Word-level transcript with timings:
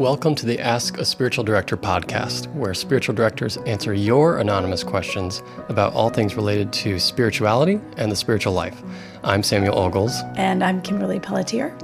Welcome 0.00 0.34
to 0.36 0.46
the 0.46 0.58
Ask 0.58 0.98
a 0.98 1.04
Spiritual 1.04 1.44
Director 1.44 1.76
podcast, 1.76 2.52
where 2.54 2.74
spiritual 2.74 3.14
directors 3.14 3.58
answer 3.58 3.94
your 3.94 4.38
anonymous 4.38 4.82
questions 4.82 5.42
about 5.68 5.92
all 5.92 6.10
things 6.10 6.36
related 6.36 6.72
to 6.72 6.98
spirituality 6.98 7.80
and 7.96 8.10
the 8.10 8.16
spiritual 8.16 8.52
life. 8.52 8.82
I'm 9.24 9.42
Samuel 9.42 9.78
Ogles. 9.78 10.20
And 10.36 10.64
I'm 10.64 10.82
Kimberly 10.82 11.20
Pelletier. 11.20 11.76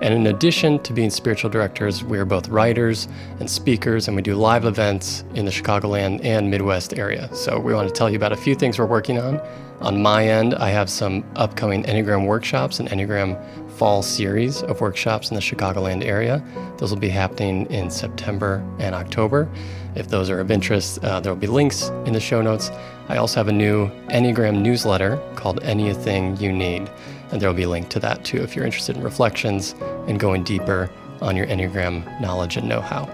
And 0.00 0.14
in 0.14 0.26
addition 0.28 0.78
to 0.84 0.92
being 0.92 1.10
spiritual 1.10 1.50
directors, 1.50 2.04
we 2.04 2.18
are 2.18 2.24
both 2.24 2.48
writers 2.48 3.08
and 3.40 3.50
speakers, 3.50 4.06
and 4.06 4.16
we 4.16 4.22
do 4.22 4.34
live 4.34 4.64
events 4.64 5.24
in 5.34 5.44
the 5.44 5.50
Chicagoland 5.50 6.24
and 6.24 6.50
Midwest 6.50 6.98
area. 6.98 7.28
So 7.34 7.58
we 7.58 7.74
want 7.74 7.88
to 7.88 7.94
tell 7.94 8.08
you 8.08 8.16
about 8.16 8.32
a 8.32 8.36
few 8.36 8.54
things 8.54 8.78
we're 8.78 8.86
working 8.86 9.18
on. 9.18 9.40
On 9.80 10.00
my 10.00 10.26
end, 10.26 10.54
I 10.54 10.70
have 10.70 10.88
some 10.88 11.24
upcoming 11.36 11.82
Enneagram 11.84 12.26
workshops 12.26 12.80
and 12.80 12.88
Enneagram 12.88 13.38
fall 13.72 14.02
series 14.02 14.62
of 14.62 14.80
workshops 14.80 15.30
in 15.30 15.34
the 15.34 15.40
Chicagoland 15.40 16.04
area. 16.04 16.42
Those 16.78 16.90
will 16.90 16.98
be 16.98 17.08
happening 17.08 17.66
in 17.66 17.90
September 17.90 18.64
and 18.78 18.94
October. 18.94 19.48
If 19.94 20.08
those 20.08 20.30
are 20.30 20.40
of 20.40 20.50
interest, 20.50 21.02
uh, 21.04 21.20
there 21.20 21.32
will 21.32 21.40
be 21.40 21.46
links 21.46 21.88
in 22.06 22.12
the 22.12 22.20
show 22.20 22.40
notes. 22.40 22.70
I 23.08 23.16
also 23.16 23.40
have 23.40 23.48
a 23.48 23.52
new 23.52 23.88
Enneagram 24.08 24.60
newsletter 24.62 25.20
called 25.34 25.62
Anything 25.62 26.36
You 26.36 26.52
Need, 26.52 26.90
and 27.30 27.40
there 27.40 27.48
will 27.48 27.56
be 27.56 27.64
a 27.64 27.68
link 27.68 27.88
to 27.90 28.00
that 28.00 28.24
too 28.24 28.42
if 28.42 28.54
you're 28.54 28.64
interested 28.64 28.96
in 28.96 29.02
reflections 29.02 29.74
and 30.06 30.18
going 30.18 30.44
deeper 30.44 30.88
on 31.20 31.36
your 31.36 31.46
Enneagram 31.46 32.20
knowledge 32.20 32.56
and 32.56 32.68
know 32.68 32.80
how. 32.80 33.04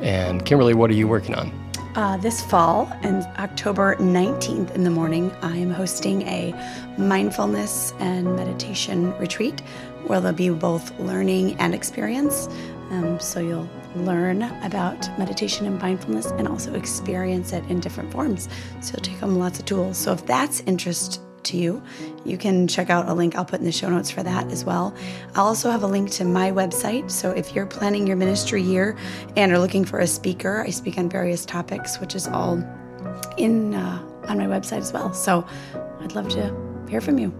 And 0.00 0.44
Kimberly, 0.44 0.74
what 0.74 0.90
are 0.90 0.94
you 0.94 1.08
working 1.08 1.34
on? 1.34 1.67
Uh, 1.98 2.16
this 2.16 2.40
fall 2.40 2.88
and 3.02 3.24
October 3.40 3.96
19th 3.96 4.70
in 4.76 4.84
the 4.84 4.90
morning, 4.90 5.32
I 5.42 5.56
am 5.56 5.68
hosting 5.68 6.22
a 6.28 6.54
mindfulness 6.96 7.92
and 7.98 8.36
meditation 8.36 9.12
retreat 9.18 9.62
where 10.06 10.20
there'll 10.20 10.36
be 10.36 10.48
both 10.50 10.96
learning 11.00 11.56
and 11.56 11.74
experience. 11.74 12.46
Um, 12.90 13.18
so 13.18 13.40
you'll 13.40 13.68
learn 13.96 14.42
about 14.62 15.08
meditation 15.18 15.66
and 15.66 15.80
mindfulness 15.80 16.26
and 16.26 16.46
also 16.46 16.72
experience 16.74 17.52
it 17.52 17.64
in 17.68 17.80
different 17.80 18.12
forms. 18.12 18.48
So 18.80 18.92
you'll 18.92 19.02
take 19.02 19.18
home 19.18 19.34
lots 19.34 19.58
of 19.58 19.64
tools. 19.64 19.98
So 19.98 20.12
if 20.12 20.24
that's 20.24 20.60
interest 20.60 21.20
to 21.44 21.56
you, 21.56 21.82
you 22.24 22.36
can 22.36 22.68
check 22.68 22.90
out 22.90 23.08
a 23.08 23.14
link 23.14 23.36
I'll 23.36 23.44
put 23.44 23.60
in 23.60 23.64
the 23.64 23.72
show 23.72 23.88
notes 23.88 24.10
for 24.10 24.22
that 24.22 24.50
as 24.50 24.64
well. 24.64 24.94
I'll 25.34 25.46
also 25.46 25.70
have 25.70 25.82
a 25.82 25.86
link 25.86 26.10
to 26.12 26.24
my 26.24 26.50
website. 26.50 27.10
So 27.10 27.30
if 27.30 27.54
you're 27.54 27.66
planning 27.66 28.06
your 28.06 28.16
ministry 28.16 28.62
year 28.62 28.96
and 29.36 29.52
are 29.52 29.58
looking 29.58 29.84
for 29.84 30.00
a 30.00 30.06
speaker, 30.06 30.62
I 30.66 30.70
speak 30.70 30.98
on 30.98 31.08
various 31.08 31.44
topics, 31.44 31.98
which 32.00 32.14
is 32.14 32.28
all 32.28 32.62
in 33.36 33.74
uh, 33.74 34.02
on 34.28 34.38
my 34.38 34.46
website 34.46 34.78
as 34.78 34.92
well. 34.92 35.12
So 35.12 35.46
I'd 36.00 36.14
love 36.14 36.28
to 36.30 36.54
hear 36.88 37.00
from 37.00 37.18
you. 37.18 37.32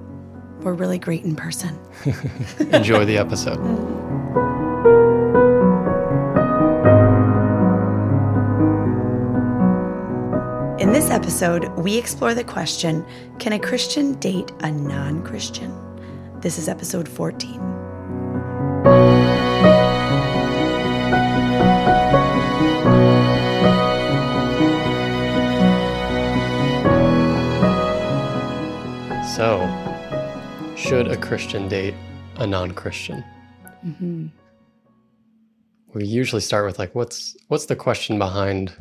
We're 0.61 0.75
really 0.75 0.99
great 0.99 1.25
in 1.25 1.37
person. 1.37 1.79
Enjoy 2.73 3.05
the 3.05 3.19
episode. 3.19 4.08
In 10.89 10.95
this 10.95 11.11
episode, 11.11 11.69
we 11.77 11.99
explore 11.99 12.33
the 12.33 12.43
question 12.43 13.05
Can 13.39 13.53
a 13.53 13.59
Christian 13.59 14.15
date 14.21 14.51
a 14.61 14.71
non 14.73 15.23
Christian? 15.23 15.71
This 16.41 16.57
is 16.57 16.67
episode 16.67 17.07
14. 17.07 17.61
So, 29.37 29.61
should 30.75 31.09
a 31.09 31.19
Christian 31.19 31.69
date 31.69 31.93
a 32.37 32.47
non-Christian? 32.47 33.23
Mm-hmm. 33.87 34.29
We 35.93 36.07
usually 36.07 36.41
start 36.41 36.65
with 36.65 36.79
like, 36.79 36.95
what's 36.95 37.37
what's 37.49 37.67
the 37.67 37.77
question 37.77 38.19
behind 38.19 38.75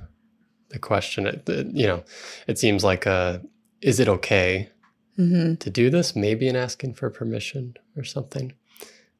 the 0.69 0.79
question? 0.79 1.27
It, 1.27 1.47
it, 1.47 1.67
you 1.73 1.87
know, 1.87 2.03
it 2.47 2.59
seems 2.59 2.83
like, 2.83 3.07
uh, 3.07 3.39
is 3.81 3.99
it 3.99 4.07
okay 4.07 4.69
mm-hmm. 5.17 5.55
to 5.55 5.69
do 5.69 5.89
this? 5.89 6.15
Maybe 6.15 6.47
in 6.47 6.55
asking 6.55 6.95
for 6.95 7.09
permission 7.09 7.75
or 7.95 8.03
something. 8.03 8.53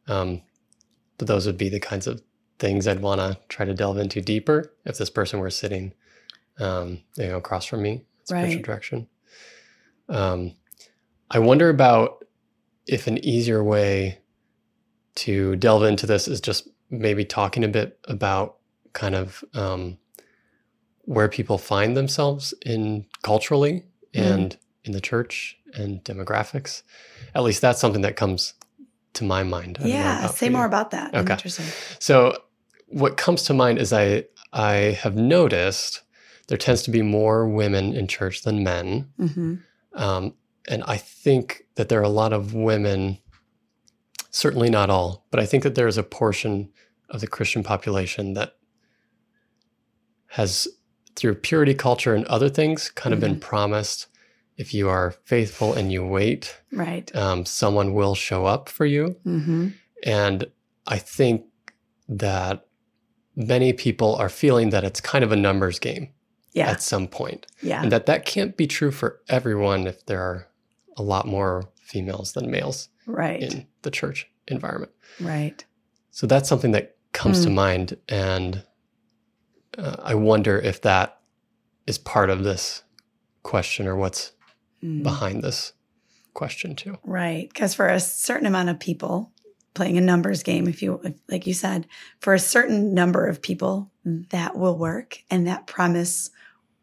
Um, 0.08 0.42
but 1.18 1.28
those 1.28 1.46
would 1.46 1.58
be 1.58 1.70
the 1.70 1.80
kinds 1.80 2.08
of 2.08 2.22
things 2.60 2.88
I'd 2.88 3.02
want 3.02 3.22
to 3.22 3.38
try 3.50 3.66
to 3.66 3.74
delve 3.74 3.98
into 3.98 4.22
deeper 4.22 4.74
if 4.86 4.98
this 4.98 5.10
person 5.10 5.40
were 5.40 5.50
sitting, 5.50 5.94
um, 6.60 7.02
you 7.18 7.28
know, 7.28 7.38
across 7.38 7.66
from 7.66 7.84
me, 7.84 8.04
spiritual 8.24 8.56
right. 8.56 8.66
direction. 8.66 9.08
Um, 10.10 10.54
I 11.30 11.40
wonder 11.40 11.70
about 11.70 12.26
if 12.88 13.08
an 13.08 13.24
easier 13.24 13.64
way 13.64 14.20
to 15.16 15.56
delve 15.58 15.84
into 15.84 16.06
this 16.06 16.28
is 16.28 16.40
just 16.40 16.70
maybe 16.90 17.26
talking 17.26 17.64
a 17.64 17.68
bit 17.68 18.00
about 18.06 18.58
kind 18.94 19.16
of 19.16 19.44
um, 19.54 19.98
where 21.08 21.30
people 21.30 21.58
find 21.58 21.96
themselves 21.96 22.54
in 22.66 23.06
culturally 23.24 23.86
mm. 24.14 24.22
and 24.22 24.58
in 24.84 24.92
the 24.92 25.00
church 25.00 25.58
and 25.74 26.04
demographics. 26.04 26.84
At 27.34 27.44
least 27.44 27.62
that's 27.62 27.80
something 27.80 28.02
that 28.02 28.18
comes 28.18 28.54
to 29.14 29.24
my 29.24 29.44
mind. 29.44 29.78
Yeah, 29.82 30.28
say 30.28 30.50
more 30.50 30.66
about 30.66 30.92
that. 30.92 31.16
Okay. 31.16 31.38
So 32.00 32.38
what 32.88 33.16
comes 33.16 33.44
to 33.44 33.54
mind 33.54 33.80
is 33.80 33.94
I 33.94 34.26
I 34.52 34.98
have 35.02 35.16
noticed 35.16 36.02
there 36.50 36.58
tends 36.58 36.84
to 36.84 36.92
be 36.92 37.02
more 37.02 37.48
women 37.48 37.94
in 37.94 38.08
church 38.08 38.44
than 38.44 38.64
men. 38.64 39.10
Mm-hmm. 39.18 39.56
Um, 39.94 40.34
and 40.68 40.84
I 40.86 40.98
think 40.98 41.64
that 41.76 41.88
there 41.88 42.00
are 42.02 42.04
a 42.04 42.10
lot 42.10 42.34
of 42.34 42.54
women, 42.54 43.20
certainly 44.30 44.70
not 44.70 44.90
all, 44.90 45.26
but 45.32 45.40
I 45.40 45.46
think 45.46 45.64
that 45.64 45.76
there 45.76 45.88
is 45.88 45.98
a 45.98 46.04
portion 46.04 46.70
of 47.10 47.22
the 47.22 47.28
Christian 47.28 47.64
population 47.64 48.34
that 48.34 48.58
has, 50.32 50.68
through 51.18 51.36
purity 51.36 51.74
culture 51.74 52.14
and 52.14 52.26
other 52.28 52.48
things, 52.48 52.90
kind 52.92 53.14
of 53.14 53.20
mm-hmm. 53.20 53.34
been 53.34 53.40
promised 53.40 54.08
if 54.56 54.74
you 54.74 54.88
are 54.88 55.12
faithful 55.26 55.74
and 55.74 55.92
you 55.92 56.06
wait, 56.06 56.62
right, 56.72 57.14
um, 57.16 57.46
someone 57.46 57.94
will 57.94 58.16
show 58.16 58.46
up 58.46 58.70
for 58.70 58.86
you. 58.86 59.16
Mm-hmm. 59.26 59.70
And 60.04 60.46
I 60.88 60.98
think 60.98 61.46
that 62.08 62.66
many 63.36 63.74
people 63.74 64.16
are 64.16 64.30
feeling 64.30 64.72
that 64.72 64.84
it's 64.84 65.02
kind 65.02 65.24
of 65.24 65.32
a 65.32 65.36
numbers 65.36 65.80
game 65.80 66.10
yeah. 66.54 66.70
at 66.70 66.82
some 66.82 67.08
point. 67.08 67.46
Yeah. 67.62 67.84
And 67.84 67.92
that 67.92 68.08
that 68.08 68.26
can't 68.26 68.58
be 68.58 68.68
true 68.68 68.92
for 68.92 69.22
everyone 69.30 69.86
if 69.86 70.06
there 70.06 70.22
are 70.22 70.48
a 70.98 71.04
lot 71.04 71.28
more 71.28 71.70
females 71.76 72.34
than 72.34 72.50
males 72.50 72.90
right. 73.06 73.42
in 73.42 73.68
the 73.84 73.92
church 73.92 74.28
environment. 74.48 74.92
Right. 75.20 75.64
So 76.12 76.26
that's 76.26 76.50
something 76.50 76.72
that 76.72 76.96
comes 77.14 77.42
mm. 77.42 77.44
to 77.44 77.50
hmm. 77.50 77.56
mind. 77.56 77.98
And 78.10 78.64
uh, 79.78 79.98
I 80.04 80.16
wonder 80.16 80.60
if 80.60 80.82
that 80.82 81.20
is 81.86 81.98
part 81.98 82.30
of 82.30 82.44
this 82.44 82.84
question 83.44 83.88
or 83.88 83.96
what's 83.96 84.34
mm. 84.84 85.04
behind 85.04 85.44
this 85.44 85.74
question, 86.34 86.76
too. 86.76 86.98
Right. 87.04 87.48
Because 87.48 87.74
for 87.74 87.88
a 87.88 88.00
certain 88.00 88.48
amount 88.48 88.70
of 88.70 88.80
people, 88.80 89.32
playing 89.74 89.98
a 89.98 90.02
numbers 90.02 90.44
game, 90.44 90.68
if 90.68 90.82
you, 90.82 91.02
like 91.30 91.46
you 91.46 91.54
said, 91.54 91.88
for 92.20 92.34
a 92.34 92.40
certain 92.40 92.94
number 92.94 93.28
of 93.28 93.42
people, 93.42 93.92
that 94.30 94.58
will 94.58 94.78
work 94.78 95.20
and 95.30 95.48
that 95.48 95.68
promise 95.68 96.30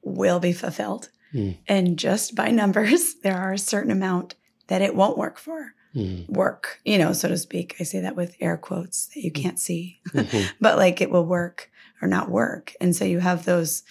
will 0.02 0.38
be 0.38 0.52
fulfilled. 0.52 1.10
Mm. 1.32 1.56
And 1.66 1.98
just 1.98 2.34
by 2.34 2.50
numbers, 2.50 3.14
there 3.22 3.36
are 3.36 3.52
a 3.52 3.58
certain 3.58 3.90
amount 3.90 4.36
that 4.68 4.82
it 4.82 4.94
won't 4.94 5.18
work 5.18 5.38
for. 5.38 5.74
Mm. 5.94 6.28
Work, 6.28 6.80
you 6.84 6.98
know, 6.98 7.12
so 7.12 7.28
to 7.28 7.38
speak. 7.38 7.76
I 7.78 7.84
say 7.84 8.00
that 8.00 8.16
with 8.16 8.36
air 8.40 8.56
quotes 8.56 9.06
that 9.14 9.22
you 9.22 9.30
can't 9.30 9.60
see, 9.60 10.00
mm-hmm. 10.08 10.52
but 10.60 10.76
like 10.76 11.00
it 11.00 11.10
will 11.10 11.24
work 11.24 11.70
or 12.02 12.08
not 12.08 12.30
work. 12.30 12.74
And 12.80 12.96
so 12.96 13.04
you 13.04 13.20
have 13.20 13.44
those, 13.44 13.84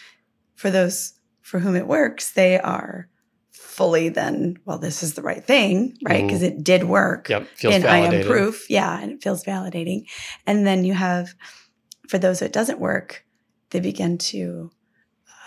for 0.56 0.70
those 0.70 1.14
for 1.42 1.60
whom 1.60 1.76
it 1.76 1.88
works, 1.88 2.32
they 2.32 2.60
are 2.60 3.08
fully 3.52 4.10
then, 4.10 4.58
well, 4.66 4.78
this 4.78 5.02
is 5.02 5.14
the 5.14 5.22
right 5.22 5.44
thing, 5.44 5.98
right? 6.04 6.26
Because 6.26 6.42
mm. 6.42 6.48
it 6.48 6.64
did 6.64 6.84
work. 6.84 7.30
Yep. 7.30 7.48
Feels 7.56 7.74
and 7.74 7.84
validated. 7.84 8.14
I 8.14 8.22
am 8.22 8.28
proof. 8.28 8.70
Yeah. 8.70 9.00
And 9.00 9.12
it 9.14 9.24
feels 9.24 9.44
validating. 9.44 10.06
And 10.46 10.66
then 10.66 10.84
you 10.84 10.94
have, 10.94 11.34
for 12.08 12.18
those 12.18 12.40
that 12.40 12.54
doesn't 12.54 12.80
work, 12.80 13.26
they 13.72 13.80
begin 13.80 14.18
to 14.20 14.72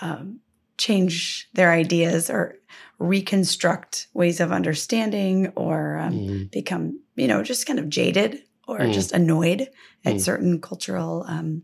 um, 0.00 0.40
change 0.78 1.48
their 1.54 1.72
ideas 1.72 2.30
or 2.30 2.56
reconstruct 2.98 4.08
ways 4.14 4.40
of 4.40 4.52
understanding 4.52 5.48
or 5.48 5.98
um, 5.98 6.12
mm. 6.12 6.50
become, 6.50 7.00
you 7.14 7.26
know, 7.26 7.42
just 7.42 7.66
kind 7.66 7.78
of 7.78 7.88
jaded 7.88 8.42
or 8.66 8.80
mm. 8.80 8.92
just 8.92 9.12
annoyed 9.12 9.68
at 10.04 10.14
mm. 10.14 10.20
certain 10.20 10.60
cultural 10.60 11.24
um, 11.28 11.62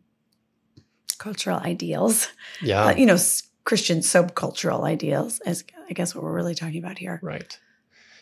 cultural 1.19 1.59
ideals. 1.59 2.29
Yeah, 2.61 2.87
uh, 2.87 2.95
you 2.95 3.07
know, 3.07 3.19
Christian 3.65 3.99
subcultural 3.99 4.85
ideals. 4.85 5.41
As 5.41 5.65
I 5.89 5.93
guess 5.93 6.15
what 6.15 6.25
we're 6.25 6.35
really 6.35 6.55
talking 6.55 6.83
about 6.83 6.99
here. 6.99 7.19
Right. 7.23 7.59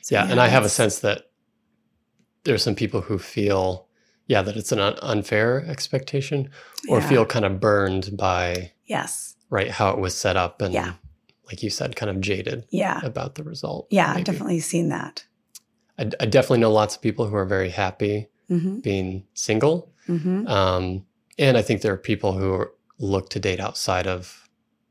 So, 0.02 0.14
yeah, 0.14 0.25
yeah, 0.25 0.31
and 0.31 0.40
I 0.40 0.48
have 0.48 0.64
a 0.64 0.69
sense 0.69 1.00
that 1.00 1.31
there's 2.44 2.62
some 2.62 2.75
people 2.75 3.02
who 3.02 3.19
feel, 3.19 3.86
yeah, 4.28 4.40
that 4.40 4.56
it's 4.56 4.72
an 4.72 4.81
un- 4.81 4.98
unfair 5.02 5.62
expectation, 5.66 6.50
or 6.88 7.00
yeah. 7.00 7.08
feel 7.08 7.26
kind 7.26 7.44
of 7.44 7.60
burned 7.60 8.16
by 8.16 8.72
yes 8.86 9.36
right 9.50 9.70
how 9.70 9.91
it 9.91 9.99
was 9.99 10.14
set 10.14 10.37
up 10.37 10.62
and 10.62 10.73
yeah 10.73 10.93
like 11.47 11.62
you 11.62 11.70
said 11.70 11.97
kind 11.97 12.08
of 12.11 12.20
jaded 12.20 12.64
yeah 12.70 13.00
about 13.05 13.35
the 13.35 13.43
result 13.44 13.87
yeah 13.91 14.08
maybe. 14.08 14.19
i've 14.20 14.25
definitely 14.25 14.61
seen 14.61 14.88
that 14.88 15.25
I, 15.99 16.05
I 16.20 16.26
definitely 16.26 16.58
know 16.61 16.73
lots 16.73 16.97
of 16.97 17.02
people 17.02 17.26
who 17.26 17.37
are 17.37 17.44
very 17.47 17.70
happy 17.70 18.29
Mm-hmm. 18.50 18.81
being 18.81 19.26
single. 19.35 19.93
Mm-hmm. 20.08 20.49
Um, 20.49 21.06
and 21.38 21.56
I 21.56 21.62
think 21.62 21.82
there 21.82 21.93
are 21.93 21.97
people 21.97 22.32
who 22.32 22.67
look 22.99 23.31
to 23.31 23.38
date 23.38 23.61
outside 23.61 24.08
of 24.08 24.49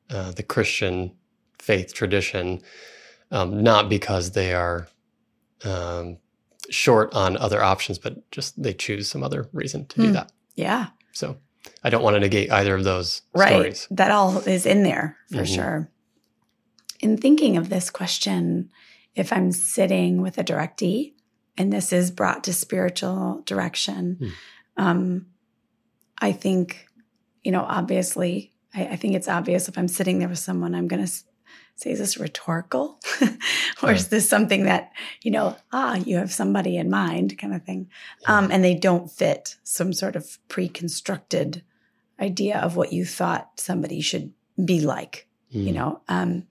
uh, 0.10 0.32
the 0.32 0.44
Christian 0.44 1.12
faith 1.58 1.94
tradition, 1.94 2.62
um, 3.32 3.62
not 3.62 3.90
because 3.90 4.32
they 4.32 4.54
are 4.54 4.88
um, 5.66 6.20
short 6.70 7.14
on 7.14 7.36
other 7.36 7.62
options, 7.62 8.00
but 8.00 8.32
just 8.32 8.64
they 8.64 8.74
choose 8.74 9.10
some 9.10 9.24
other 9.24 9.50
reason 9.52 9.86
to 9.88 9.96
do 10.04 10.08
Hmm. 10.08 10.14
that. 10.14 10.32
Yeah. 10.56 10.88
So 11.12 11.36
I 11.84 11.90
don't 11.90 12.04
want 12.04 12.16
to 12.16 12.20
negate 12.20 12.52
either 12.52 12.76
of 12.76 12.84
those 12.84 13.22
Right. 13.34 13.50
stories. 13.50 13.88
That 13.92 14.12
all 14.12 14.38
is 14.40 14.66
in 14.66 14.84
there 14.84 15.18
for 15.32 15.44
Mhm. 15.44 15.56
sure. 15.56 15.92
In 17.00 17.18
thinking 17.18 17.58
of 17.58 17.70
this 17.70 17.90
question, 17.90 18.70
if 19.16 19.32
I'm 19.32 19.52
sitting 19.52 20.22
with 20.22 20.38
a 20.38 20.44
directee 20.44 21.14
and 21.58 21.72
this 21.72 21.92
is 21.94 22.12
brought 22.12 22.44
to 22.46 22.54
spiritual 22.54 23.42
direction, 23.46 24.18
Hmm. 24.20 24.84
um, 24.86 25.26
I 26.22 26.32
think, 26.34 26.86
you 27.44 27.52
know, 27.52 27.64
obviously, 27.68 28.54
I, 28.74 28.88
I 28.88 28.96
think 28.98 29.16
it's 29.16 29.28
obvious 29.28 29.68
if 29.70 29.78
I'm 29.78 29.88
sitting 29.88 30.20
there 30.20 30.28
with 30.30 30.40
someone, 30.40 30.76
I'm 30.76 30.88
going 30.88 31.06
to 31.06 31.12
say, 31.82 31.92
is 31.92 32.00
this 32.00 32.18
rhetorical? 32.18 33.00
or 33.84 33.92
is 33.92 34.10
this 34.10 34.28
something 34.28 34.66
that, 34.66 34.92
you 35.22 35.32
know, 35.32 35.56
ah, 35.72 35.96
you 35.96 36.18
have 36.18 36.32
somebody 36.32 36.78
in 36.78 36.90
mind 36.90 37.38
kind 37.38 37.54
of 37.56 37.64
thing? 37.64 37.90
um, 38.28 38.52
and 38.52 38.64
they 38.64 38.76
don't 38.76 39.10
fit 39.10 39.56
some 39.64 39.94
sort 39.94 40.16
of 40.16 40.38
pre-constructed 40.50 41.64
idea 42.20 42.58
of 42.60 42.76
what 42.76 42.92
you 42.92 43.06
thought 43.06 43.60
somebody 43.60 44.02
should 44.02 44.34
be 44.64 44.82
like 44.82 45.26
you 45.52 45.72
Mm. 45.72 45.76
know? 45.76 46.02
Um, 46.08 46.48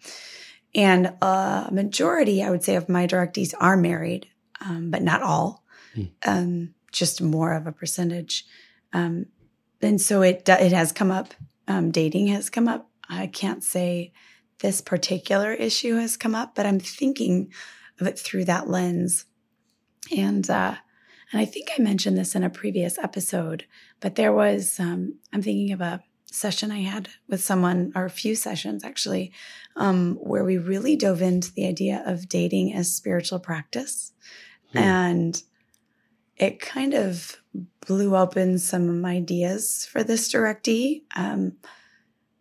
and 0.75 1.15
a 1.23 1.69
majority 1.71 2.43
i 2.43 2.51
would 2.51 2.65
say 2.65 2.75
of 2.75 2.89
my 2.89 3.07
directees 3.07 3.55
are 3.61 3.77
married 3.77 4.27
um, 4.61 4.91
but 4.91 5.03
not 5.03 5.23
all. 5.23 5.63
Um, 6.27 6.75
just 6.93 7.23
more 7.23 7.53
of 7.53 7.67
a 7.67 7.73
percentage. 7.73 8.45
Um, 8.93 9.27
and 9.81 10.01
so 10.01 10.23
it 10.23 10.49
it 10.49 10.73
has 10.73 10.91
come 10.93 11.11
up. 11.11 11.35
Um, 11.69 11.91
dating 11.91 12.29
has 12.29 12.51
come 12.51 12.67
up. 12.69 12.89
I 13.09 13.27
can't 13.27 13.63
say 13.63 14.13
this 14.61 14.81
particular 14.81 15.53
issue 15.53 15.97
has 15.97 16.17
come 16.17 16.35
up 16.35 16.55
but 16.55 16.67
i'm 16.67 16.81
thinking 16.81 17.53
of 18.01 18.07
it 18.07 18.19
through 18.19 18.45
that 18.45 18.69
lens 18.69 19.27
and 20.17 20.49
uh, 20.49 20.75
and 21.33 21.41
I 21.41 21.45
think 21.45 21.69
I 21.77 21.83
mentioned 21.83 22.17
this 22.17 22.35
in 22.35 22.43
a 22.43 22.51
previous 22.51 22.99
episode, 22.99 23.67
but 24.01 24.15
there 24.15 24.33
was, 24.33 24.81
um, 24.81 25.17
I'm 25.33 25.43
thinking 25.43 25.73
of 25.73 25.81
a 25.81 26.03
session 26.25 26.71
I 26.71 26.81
had 26.81 27.09
with 27.29 27.43
someone, 27.43 27.93
or 27.95 28.05
a 28.05 28.11
few 28.11 28.35
sessions 28.35 28.85
actually, 28.85 29.33
um, 29.77 30.17
where 30.21 30.45
we 30.45 30.57
really 30.57 30.97
dove 30.97 31.21
into 31.21 31.53
the 31.53 31.67
idea 31.67 32.03
of 32.07 32.29
dating 32.29 32.75
as 32.75 32.95
spiritual 32.95 33.41
practice. 33.41 34.13
Hmm. 34.73 34.79
And 34.79 35.43
it 36.37 36.61
kind 36.61 36.95
of 36.95 37.37
blew 37.87 38.17
open 38.17 38.59
some 38.59 39.05
ideas 39.05 39.87
for 39.91 40.03
this 40.03 40.33
directee 40.33 41.03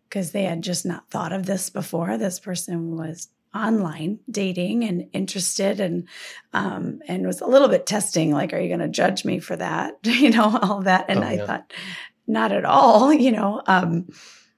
because 0.08 0.32
they 0.32 0.44
had 0.44 0.62
just 0.62 0.86
not 0.86 1.10
thought 1.10 1.32
of 1.32 1.46
this 1.46 1.70
before. 1.70 2.16
This 2.18 2.40
person 2.40 2.96
was 2.96 3.28
online 3.54 4.18
dating 4.30 4.84
and 4.84 5.08
interested 5.12 5.80
and 5.80 6.06
um, 6.52 7.00
and 7.08 7.26
was 7.26 7.40
a 7.40 7.46
little 7.46 7.68
bit 7.68 7.86
testing 7.86 8.30
like 8.30 8.52
are 8.52 8.58
you 8.60 8.68
going 8.68 8.78
to 8.78 8.88
judge 8.88 9.24
me 9.24 9.38
for 9.38 9.56
that 9.56 9.94
you 10.04 10.30
know 10.30 10.58
all 10.62 10.82
that 10.82 11.06
and 11.08 11.20
Oh, 11.20 11.26
i 11.26 11.32
yeah. 11.32 11.46
thought 11.46 11.72
not 12.26 12.52
at 12.52 12.66
all 12.66 13.10
you 13.26 13.32
know 13.32 13.62
um, 13.66 14.06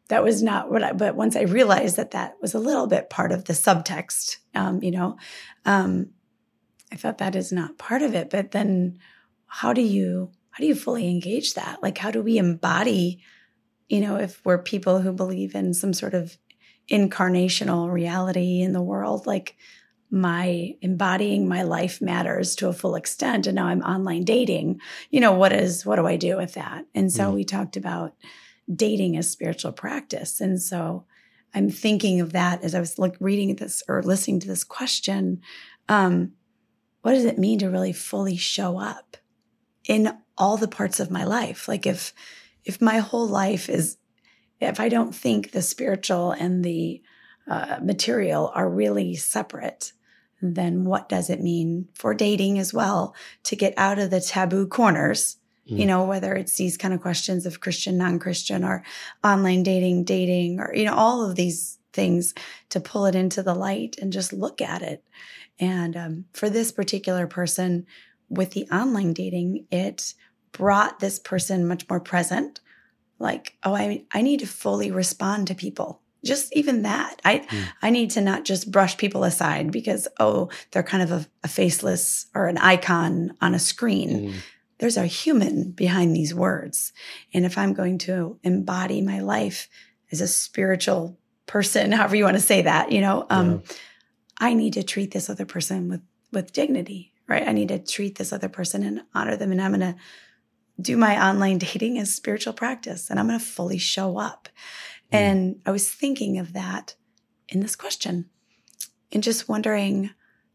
that 0.08 0.24
was 0.24 0.42
not 0.42 0.72
what 0.72 0.82
i 0.82 0.92
but 0.92 1.14
once 1.14 1.36
i 1.36 1.42
realized 1.42 1.96
that 1.98 2.10
that 2.10 2.34
was 2.42 2.52
a 2.52 2.58
little 2.58 2.88
bit 2.88 3.08
part 3.10 3.30
of 3.30 3.44
the 3.44 3.52
subtext 3.52 4.38
um, 4.56 4.82
you 4.82 4.90
know 4.90 5.16
um, 5.64 6.10
i 6.92 6.96
thought 6.96 7.18
that 7.18 7.36
is 7.36 7.52
not 7.52 7.78
part 7.78 8.02
of 8.02 8.12
it 8.16 8.28
but 8.28 8.50
then 8.50 8.98
how 9.46 9.72
do 9.72 9.82
you 9.82 10.32
how 10.50 10.62
do 10.62 10.66
you 10.66 10.74
fully 10.74 11.08
engage 11.08 11.54
that 11.54 11.80
like 11.80 11.96
how 11.96 12.10
do 12.10 12.20
we 12.22 12.38
embody 12.38 13.22
you 13.90 14.00
know 14.00 14.16
if 14.16 14.40
we're 14.44 14.62
people 14.62 15.00
who 15.00 15.12
believe 15.12 15.54
in 15.54 15.74
some 15.74 15.92
sort 15.92 16.14
of 16.14 16.38
incarnational 16.90 17.92
reality 17.92 18.60
in 18.62 18.72
the 18.72 18.82
world 18.82 19.26
like 19.26 19.56
my 20.10 20.74
embodying 20.82 21.46
my 21.46 21.62
life 21.62 22.00
matters 22.00 22.56
to 22.56 22.68
a 22.68 22.72
full 22.72 22.94
extent 22.96 23.46
and 23.46 23.54
now 23.54 23.66
i'm 23.66 23.82
online 23.82 24.24
dating 24.24 24.80
you 25.10 25.20
know 25.20 25.32
what 25.32 25.52
is 25.52 25.84
what 25.86 25.96
do 25.96 26.06
i 26.06 26.16
do 26.16 26.36
with 26.36 26.54
that? 26.54 26.84
And 26.94 27.12
so 27.12 27.30
Mm. 27.30 27.34
we 27.34 27.44
talked 27.44 27.76
about 27.76 28.14
dating 28.74 29.16
as 29.16 29.30
spiritual 29.30 29.72
practice. 29.72 30.40
And 30.40 30.60
so 30.60 31.04
i'm 31.54 31.68
thinking 31.70 32.20
of 32.20 32.32
that 32.32 32.62
as 32.62 32.74
i 32.74 32.80
was 32.80 32.98
like 32.98 33.16
reading 33.20 33.56
this 33.56 33.82
or 33.88 34.02
listening 34.02 34.40
to 34.40 34.48
this 34.48 34.64
question 34.64 35.40
um 35.88 36.32
what 37.02 37.12
does 37.12 37.24
it 37.24 37.38
mean 37.38 37.58
to 37.60 37.70
really 37.70 37.92
fully 37.92 38.36
show 38.36 38.78
up 38.78 39.16
in 39.88 40.16
all 40.36 40.56
the 40.56 40.68
parts 40.68 41.00
of 41.00 41.10
my 41.10 41.24
life? 41.24 41.66
Like 41.66 41.86
if 41.86 42.12
if 42.64 42.80
my 42.80 42.98
whole 42.98 43.26
life 43.26 43.68
is 43.68 43.96
if 44.60 44.78
I 44.78 44.88
don't 44.88 45.14
think 45.14 45.52
the 45.52 45.62
spiritual 45.62 46.32
and 46.32 46.62
the 46.64 47.02
uh, 47.48 47.78
material 47.82 48.52
are 48.54 48.68
really 48.68 49.14
separate, 49.16 49.92
then 50.42 50.84
what 50.84 51.08
does 51.08 51.30
it 51.30 51.42
mean 51.42 51.88
for 51.94 52.14
dating 52.14 52.58
as 52.58 52.72
well 52.72 53.14
to 53.44 53.56
get 53.56 53.74
out 53.76 53.98
of 53.98 54.10
the 54.10 54.20
taboo 54.20 54.66
corners? 54.66 55.36
You 55.66 55.84
Mm. 55.84 55.86
know, 55.86 56.04
whether 56.04 56.34
it's 56.34 56.56
these 56.56 56.76
kind 56.76 56.92
of 56.92 57.00
questions 57.00 57.46
of 57.46 57.60
Christian, 57.60 57.96
non 57.96 58.18
Christian, 58.18 58.64
or 58.64 58.82
online 59.22 59.62
dating, 59.62 60.04
dating, 60.04 60.58
or, 60.58 60.74
you 60.74 60.84
know, 60.84 60.94
all 60.94 61.24
of 61.24 61.36
these 61.36 61.78
things 61.92 62.34
to 62.70 62.80
pull 62.80 63.06
it 63.06 63.14
into 63.14 63.42
the 63.42 63.54
light 63.54 63.96
and 64.00 64.12
just 64.12 64.32
look 64.32 64.60
at 64.60 64.82
it. 64.82 65.04
And 65.60 65.96
um, 65.96 66.24
for 66.32 66.50
this 66.50 66.72
particular 66.72 67.26
person 67.26 67.86
with 68.28 68.50
the 68.52 68.66
online 68.72 69.12
dating, 69.12 69.66
it 69.70 70.14
brought 70.52 70.98
this 71.00 71.18
person 71.18 71.66
much 71.66 71.88
more 71.88 72.00
present 72.00 72.60
like 73.18 73.56
oh 73.64 73.74
i 73.74 74.04
i 74.12 74.22
need 74.22 74.40
to 74.40 74.46
fully 74.46 74.90
respond 74.90 75.46
to 75.46 75.54
people. 75.54 76.00
Just 76.22 76.54
even 76.54 76.82
that. 76.82 77.20
I 77.24 77.38
Mm. 77.38 77.64
i 77.82 77.90
need 77.90 78.10
to 78.12 78.20
not 78.20 78.44
just 78.44 78.70
brush 78.70 78.96
people 78.96 79.24
aside 79.24 79.70
because 79.72 80.06
oh 80.18 80.48
they're 80.70 80.82
kind 80.82 81.02
of 81.02 81.12
a, 81.12 81.26
a 81.44 81.48
faceless 81.48 82.26
or 82.34 82.46
an 82.46 82.58
icon 82.58 83.34
on 83.40 83.54
a 83.54 83.58
screen. 83.58 84.10
Mm. 84.10 84.34
there's 84.78 84.96
a 84.96 85.06
human 85.06 85.72
behind 85.72 86.16
these 86.16 86.34
words. 86.34 86.92
And 87.34 87.44
if 87.44 87.56
i'm 87.58 87.74
going 87.74 87.98
to 87.98 88.38
embody 88.42 89.00
my 89.02 89.20
life 89.20 89.68
as 90.12 90.20
a 90.20 90.28
spiritual 90.28 91.18
person 91.46 91.92
however 91.98 92.16
you 92.16 92.24
want 92.24 92.36
to 92.36 92.42
say 92.42 92.62
that 92.62 92.90
you 92.92 93.00
know 93.00 93.26
um 93.30 93.62
i 94.38 94.54
need 94.54 94.72
to 94.74 94.82
treat 94.82 95.10
this 95.12 95.28
other 95.30 95.46
person 95.46 95.88
with 95.88 96.02
with 96.32 96.52
dignity 96.52 97.12
right? 97.28 97.46
I 97.46 97.52
need 97.52 97.68
to 97.68 97.78
treat 97.78 98.18
this 98.18 98.32
other 98.32 98.48
person 98.48 98.82
and 98.82 99.02
honor 99.14 99.36
them. 99.36 99.52
And 99.52 99.62
i'm 99.62 99.70
going 99.70 99.80
to 99.80 99.94
do 100.80 100.96
my 100.96 101.22
online 101.28 101.58
dating 101.58 101.98
as 101.98 102.14
spiritual 102.14 102.52
practice 102.52 103.10
and 103.10 103.18
I'm 103.18 103.26
going 103.26 103.38
to 103.38 103.44
fully 103.44 103.78
show 103.78 104.18
up. 104.18 104.48
Mm. 105.12 105.18
And 105.18 105.60
I 105.66 105.70
was 105.70 105.90
thinking 105.90 106.38
of 106.38 106.52
that 106.52 106.94
in 107.48 107.60
this 107.60 107.76
question 107.76 108.30
and 109.12 109.22
just 109.22 109.48
wondering 109.48 110.10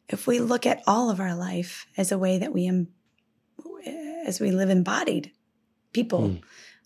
if 0.08 0.28
we 0.28 0.40
look 0.40 0.66
at 0.66 0.84
all 0.88 1.10
of 1.10 1.20
our 1.20 1.36
life 1.36 1.88
as 1.98 2.12
a 2.12 2.18
way 2.18 2.38
that 2.38 2.54
we, 2.54 2.68
em- 2.68 2.90
as 4.26 4.40
we 4.40 4.52
live 4.52 4.70
embodied 4.70 5.32
people 5.94 6.22
Mm. 6.30 6.42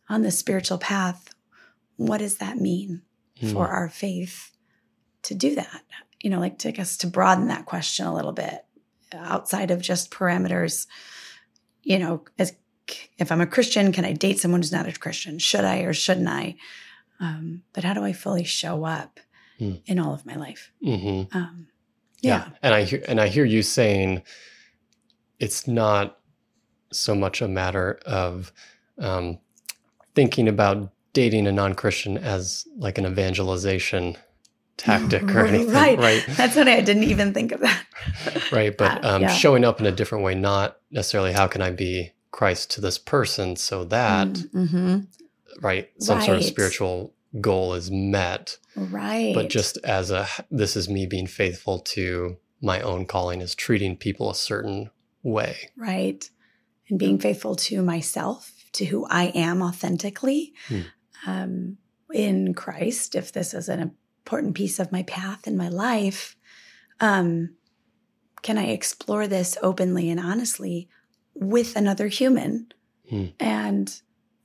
on 0.10 0.22
the 0.24 0.32
spiritual 0.32 0.78
path, 0.78 1.34
what 1.98 2.20
does 2.20 2.38
that 2.38 2.58
mean 2.58 3.02
Mm. 3.42 3.54
for 3.54 3.68
our 3.68 3.90
faith 3.90 4.52
to 5.24 5.34
do 5.34 5.56
that? 5.56 5.84
You 6.22 6.30
know, 6.30 6.40
like 6.40 6.58
to 6.60 6.78
us 6.80 6.98
to 6.98 7.08
broaden 7.08 7.48
that 7.48 7.66
question 7.66 8.06
a 8.06 8.14
little 8.14 8.34
bit 8.34 8.66
outside 9.14 9.72
of 9.72 9.82
just 9.82 10.12
parameters, 10.12 10.86
you 11.84 11.98
know, 12.00 12.24
as 12.38 12.54
if 13.18 13.32
I'm 13.32 13.42
a 13.42 13.48
Christian, 13.48 13.92
can 13.92 14.06
I 14.06 14.14
date 14.14 14.40
someone 14.40 14.62
who's 14.62 14.72
not 14.72 14.88
a 14.88 14.94
Christian? 15.00 15.40
Should 15.40 15.66
I 15.66 15.80
or 15.80 15.94
shouldn't 15.94 16.28
I? 16.28 16.56
Um, 17.20 17.64
but 17.74 17.84
how 17.84 17.94
do 17.94 18.04
I 18.04 18.14
fully 18.14 18.44
show 18.44 18.86
up 18.86 19.20
Hmm. 19.58 19.74
in 19.86 20.00
all 20.00 20.14
of 20.14 20.26
my 20.26 20.36
life? 20.36 20.72
Mhm. 20.84 21.34
Um, 21.36 21.68
Yeah. 22.22 22.46
yeah. 22.46 22.50
And 22.64 22.74
I 22.74 22.84
hear 22.84 23.04
and 23.08 23.20
I 23.20 23.28
hear 23.28 23.44
you 23.46 23.62
saying 23.62 24.22
it's 25.40 25.68
not 25.68 26.18
so 26.92 27.14
much 27.16 27.42
a 27.42 27.48
matter 27.48 28.00
of 28.06 28.52
um, 28.98 29.40
thinking 30.16 30.48
about 30.48 30.92
dating 31.14 31.48
a 31.48 31.52
non-Christian 31.52 32.18
as 32.18 32.66
like 32.78 32.98
an 32.98 33.06
evangelization 33.06 34.18
tactic 34.78 35.24
or 35.36 35.46
anything. 35.46 35.74
Right. 35.74 35.98
Right. 35.98 36.24
That's 36.30 36.56
what 36.56 36.68
I 36.68 36.82
didn't 36.82 37.04
even 37.04 37.34
think 37.34 37.52
of 37.52 37.62
that. 37.62 37.84
Right. 38.52 38.78
But 38.78 39.04
Uh, 39.06 39.16
um, 39.16 39.22
yeah. 39.24 39.28
showing 39.30 39.64
up 39.66 39.80
in 39.80 39.86
a 39.86 39.92
different 39.92 40.24
way, 40.24 40.36
not 40.36 40.78
necessarily 40.92 41.32
how 41.34 41.48
can 41.48 41.62
I 41.62 41.72
be 41.72 42.12
Christ 42.32 42.72
to 42.72 42.82
this 42.82 42.98
person 42.98 43.56
so 43.56 43.84
that, 43.86 44.28
Mhm. 44.54 45.08
right, 45.62 45.90
some 46.00 46.22
sort 46.22 46.38
of 46.38 46.44
spiritual 46.44 47.14
goal 47.42 47.74
is 47.74 47.90
met. 47.92 48.58
right. 48.76 49.34
But 49.34 49.50
just 49.50 49.78
as 49.84 50.10
a, 50.12 50.28
this 50.50 50.76
is 50.76 50.88
me 50.88 51.06
being 51.06 51.28
faithful 51.28 51.80
to 51.80 52.38
my 52.62 52.82
own 52.82 53.06
calling, 53.06 53.42
is 53.42 53.56
treating 53.56 53.98
people 53.98 54.30
a 54.30 54.36
certain 54.36 54.90
way. 55.24 55.70
right. 55.78 56.30
And 56.90 56.98
being 56.98 57.20
faithful 57.20 57.56
to 57.56 57.82
myself, 57.84 58.52
to 58.74 58.86
who 58.86 59.06
I 59.10 59.26
am 59.36 59.62
authentically 59.62 60.54
Hmm. 60.68 60.82
um, 61.28 61.78
in 62.14 62.54
Christ, 62.54 63.14
if 63.16 63.32
this 63.32 63.54
is 63.54 63.70
an 63.70 63.80
important 64.26 64.56
piece 64.56 64.80
of 64.80 64.92
my 64.92 65.04
path 65.04 65.46
in 65.48 65.56
my 65.58 65.68
life, 65.70 66.36
um, 67.00 67.56
can 68.42 68.58
I 68.58 68.68
explore 68.68 69.28
this 69.28 69.58
openly 69.62 70.10
and 70.10 70.20
honestly 70.20 70.90
with 71.40 71.76
another 71.76 72.08
human 72.08 72.68
Hmm. 73.10 73.26
and 73.40 74.02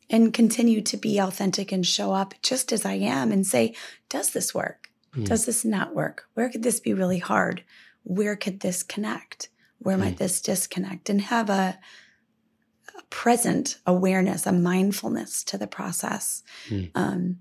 and 0.08 0.32
continue 0.32 0.80
to 0.82 0.96
be 0.96 1.18
authentic 1.18 1.72
and 1.72 1.84
show 1.86 2.12
up 2.12 2.34
just 2.42 2.72
as 2.72 2.86
I 2.86 2.94
am 2.94 3.32
and 3.32 3.46
say, 3.46 3.74
does 4.08 4.30
this 4.30 4.54
work? 4.54 4.88
Hmm. 5.12 5.24
Does 5.24 5.44
this 5.44 5.64
not 5.64 5.94
work? 5.94 6.24
Where 6.34 6.48
could 6.48 6.62
this 6.62 6.80
be 6.80 6.94
really 6.94 7.18
hard? 7.18 7.62
Where 8.04 8.36
could 8.36 8.60
this 8.60 8.82
connect? 8.82 9.48
Where 9.78 9.98
might 9.98 10.10
Hmm. 10.12 10.24
this 10.24 10.40
disconnect? 10.40 11.10
And 11.10 11.20
have 11.22 11.50
a, 11.50 11.78
a 12.98 13.02
present 13.10 13.78
awareness, 13.86 14.46
a 14.46 14.52
mindfulness 14.52 15.42
to 15.44 15.58
the 15.58 15.66
process. 15.66 16.42
Hmm. 16.68 16.84
Um, 16.94 17.38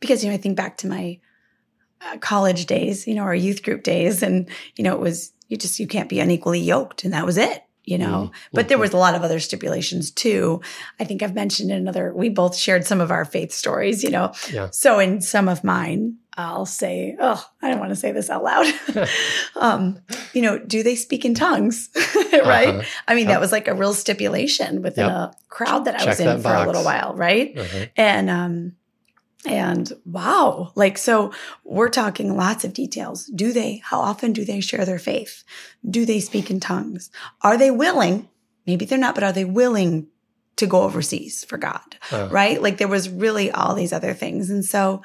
because, 0.00 0.22
you 0.22 0.30
know, 0.30 0.34
I 0.34 0.38
think 0.38 0.56
back 0.56 0.76
to 0.78 0.86
my 0.86 1.18
uh, 2.00 2.18
college 2.18 2.66
days, 2.66 3.06
you 3.06 3.14
know, 3.14 3.22
our 3.22 3.34
youth 3.34 3.62
group 3.62 3.82
days, 3.82 4.22
and, 4.22 4.48
you 4.76 4.84
know, 4.84 4.94
it 4.94 5.00
was, 5.00 5.32
you 5.48 5.56
just, 5.56 5.78
you 5.78 5.86
can't 5.86 6.08
be 6.08 6.20
unequally 6.20 6.60
yoked. 6.60 7.04
And 7.04 7.12
that 7.12 7.26
was 7.26 7.36
it 7.36 7.62
you 7.84 7.98
know 7.98 8.30
Mm, 8.30 8.32
but 8.52 8.68
there 8.68 8.78
mhm. 8.78 8.82
was 8.82 8.92
a 8.92 8.96
lot 8.96 9.14
of 9.14 9.22
other 9.22 9.40
stipulations 9.40 10.10
too 10.10 10.60
i 11.00 11.04
think 11.04 11.22
i've 11.22 11.34
mentioned 11.34 11.70
in 11.70 11.76
another 11.78 12.12
we 12.14 12.28
both 12.28 12.54
shared 12.56 12.84
some 12.86 13.00
of 13.00 13.10
our 13.10 13.24
faith 13.24 13.52
stories 13.52 14.02
you 14.04 14.10
know 14.10 14.32
Yeah. 14.52 14.68
so 14.70 14.98
in 14.98 15.20
some 15.20 15.48
of 15.48 15.64
mine 15.64 16.16
i'll 16.36 16.64
say 16.66 17.16
oh 17.20 17.44
i 17.60 17.68
don't 17.68 17.80
want 17.80 17.90
to 17.90 17.96
say 17.96 18.12
this 18.12 18.30
out 18.30 18.42
loud 18.44 18.66
um 19.56 19.98
you 20.32 20.42
know 20.42 20.58
do 20.58 20.82
they 20.82 20.94
speak 20.96 21.24
in 21.24 21.34
tongues 21.34 21.90
right 22.32 22.68
Uh-huh. 22.68 22.82
i 23.08 23.14
mean 23.14 23.26
that 23.28 23.40
was 23.40 23.52
like 23.52 23.68
a 23.68 23.74
real 23.74 23.94
stipulation 23.94 24.82
within 24.82 25.06
Yep. 25.06 25.12
a 25.14 25.32
crowd 25.48 25.84
that 25.86 25.94
i 25.96 25.98
Check 25.98 26.08
was 26.08 26.20
in 26.20 26.40
for 26.42 26.54
a 26.54 26.66
little 26.66 26.84
while 26.84 27.14
right 27.14 27.58
Uh-huh. 27.58 27.86
and 27.96 28.30
um 28.30 28.72
and 29.46 29.92
wow 30.04 30.70
like 30.76 30.96
so 30.96 31.32
we're 31.64 31.88
talking 31.88 32.36
lots 32.36 32.64
of 32.64 32.72
details. 32.72 33.26
Do 33.26 33.52
they 33.52 33.82
how 33.84 34.00
often 34.00 34.32
do 34.32 34.44
they 34.44 34.60
share 34.60 34.84
their 34.84 34.98
faith? 34.98 35.44
Do 35.88 36.04
they 36.04 36.20
speak 36.20 36.50
in 36.50 36.60
tongues? 36.60 37.10
Are 37.42 37.56
they 37.56 37.70
willing 37.70 38.28
maybe 38.66 38.84
they're 38.84 38.98
not 38.98 39.14
but 39.14 39.24
are 39.24 39.32
they 39.32 39.44
willing 39.44 40.06
to 40.56 40.66
go 40.66 40.82
overseas 40.82 41.44
for 41.44 41.56
god 41.56 41.96
Uh, 42.12 42.28
right? 42.30 42.60
Like 42.62 42.76
there 42.78 42.88
was 42.88 43.08
really 43.08 43.50
all 43.50 43.74
these 43.74 43.92
other 43.92 44.12
things. 44.14 44.50
And 44.50 44.64
so 44.64 45.02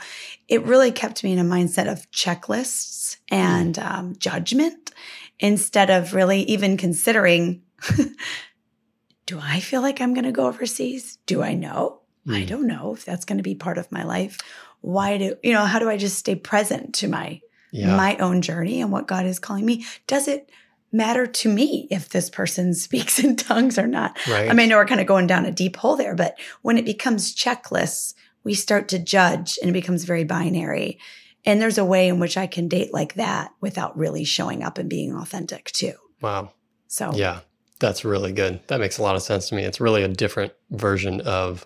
it 0.48 0.64
really 0.64 0.92
kept 0.92 1.24
me 1.24 1.32
in 1.32 1.40
a 1.40 1.44
mindset 1.44 1.92
of 1.92 2.10
checklists 2.12 3.18
and 3.32 3.80
um, 3.80 4.16
judgment 4.18 4.92
instead 5.40 5.90
of 5.90 6.14
really 6.14 6.42
even 6.44 6.78
considering 6.78 7.62
do 9.26 9.40
i 9.42 9.60
feel 9.60 9.82
like 9.82 10.02
i'm 10.02 10.14
going 10.14 10.26
to 10.26 10.32
go 10.32 10.48
overseas? 10.48 11.18
Do 11.26 11.42
i 11.44 11.54
know 11.54 12.02
I 12.30 12.44
mm, 12.44 12.48
don't 12.48 12.68
know 12.68 12.94
if 12.94 13.06
that's 13.06 13.26
going 13.26 13.38
to 13.38 13.44
be 13.44 13.56
part 13.56 13.78
of 13.78 13.92
my 13.92 14.04
life. 14.04 14.38
Why 14.82 15.18
do, 15.18 15.36
you 15.44 15.54
know, 15.54 15.66
how 15.66 15.80
do 15.80 15.90
I 15.90 15.98
just 15.98 16.18
stay 16.18 16.36
present 16.36 16.96
to 16.96 17.08
my 17.08 17.42
Yeah. 17.72 17.96
my 17.96 18.18
own 18.18 18.42
journey 18.42 18.82
and 18.82 18.92
what 18.92 19.08
God 19.08 19.26
is 19.26 19.40
calling 19.40 19.66
me? 19.66 19.86
Does 20.08 20.28
it 20.28 20.50
matter 20.92 21.28
to 21.28 21.50
me 21.50 21.88
if 21.92 22.10
this 22.10 22.30
person 22.30 22.74
speaks 22.86 23.20
in 23.20 23.36
tongues 23.36 23.78
or 23.78 23.88
not? 23.88 24.18
right. 24.30 24.50
I 24.50 24.54
mean, 24.54 24.66
I 24.68 24.70
know 24.70 24.78
we're 24.78 24.86
kind 24.86 25.02
of 25.02 25.08
going 25.08 25.28
down 25.28 25.46
a 25.46 25.52
deep 25.52 25.76
hole 25.78 25.96
there, 25.96 26.16
but 26.16 26.38
when 26.62 26.78
it 26.78 26.86
becomes 26.86 27.36
checklists, 27.36 28.14
we 28.44 28.54
start 28.54 28.88
to 28.90 29.00
judge 29.00 29.58
and 29.62 29.70
it 29.70 29.74
becomes 29.74 30.06
very 30.06 30.24
binary. 30.24 31.00
And 31.46 31.62
there's 31.62 31.78
a 31.78 31.86
way 31.86 32.08
in 32.10 32.20
which 32.20 32.38
I 32.38 32.48
can 32.48 32.68
date 32.68 32.94
like 32.94 33.14
that 33.16 33.52
without 33.62 33.98
really 33.98 34.24
showing 34.26 34.64
up 34.64 34.78
and 34.78 34.90
being 34.90 35.14
authentic 35.14 35.66
too. 35.72 35.94
wow. 36.22 36.52
So, 36.88 37.12
Yeah, 37.14 37.42
that's 37.80 38.06
really 38.06 38.32
good. 38.32 38.62
That 38.68 38.80
makes 38.80 38.98
a 38.98 39.04
lot 39.04 39.16
of 39.16 39.22
sense 39.22 39.50
to 39.50 39.56
me. 39.56 39.64
It's 39.64 39.80
really 39.82 40.04
a 40.04 40.08
different 40.08 40.54
version 40.72 41.22
of, 41.22 41.66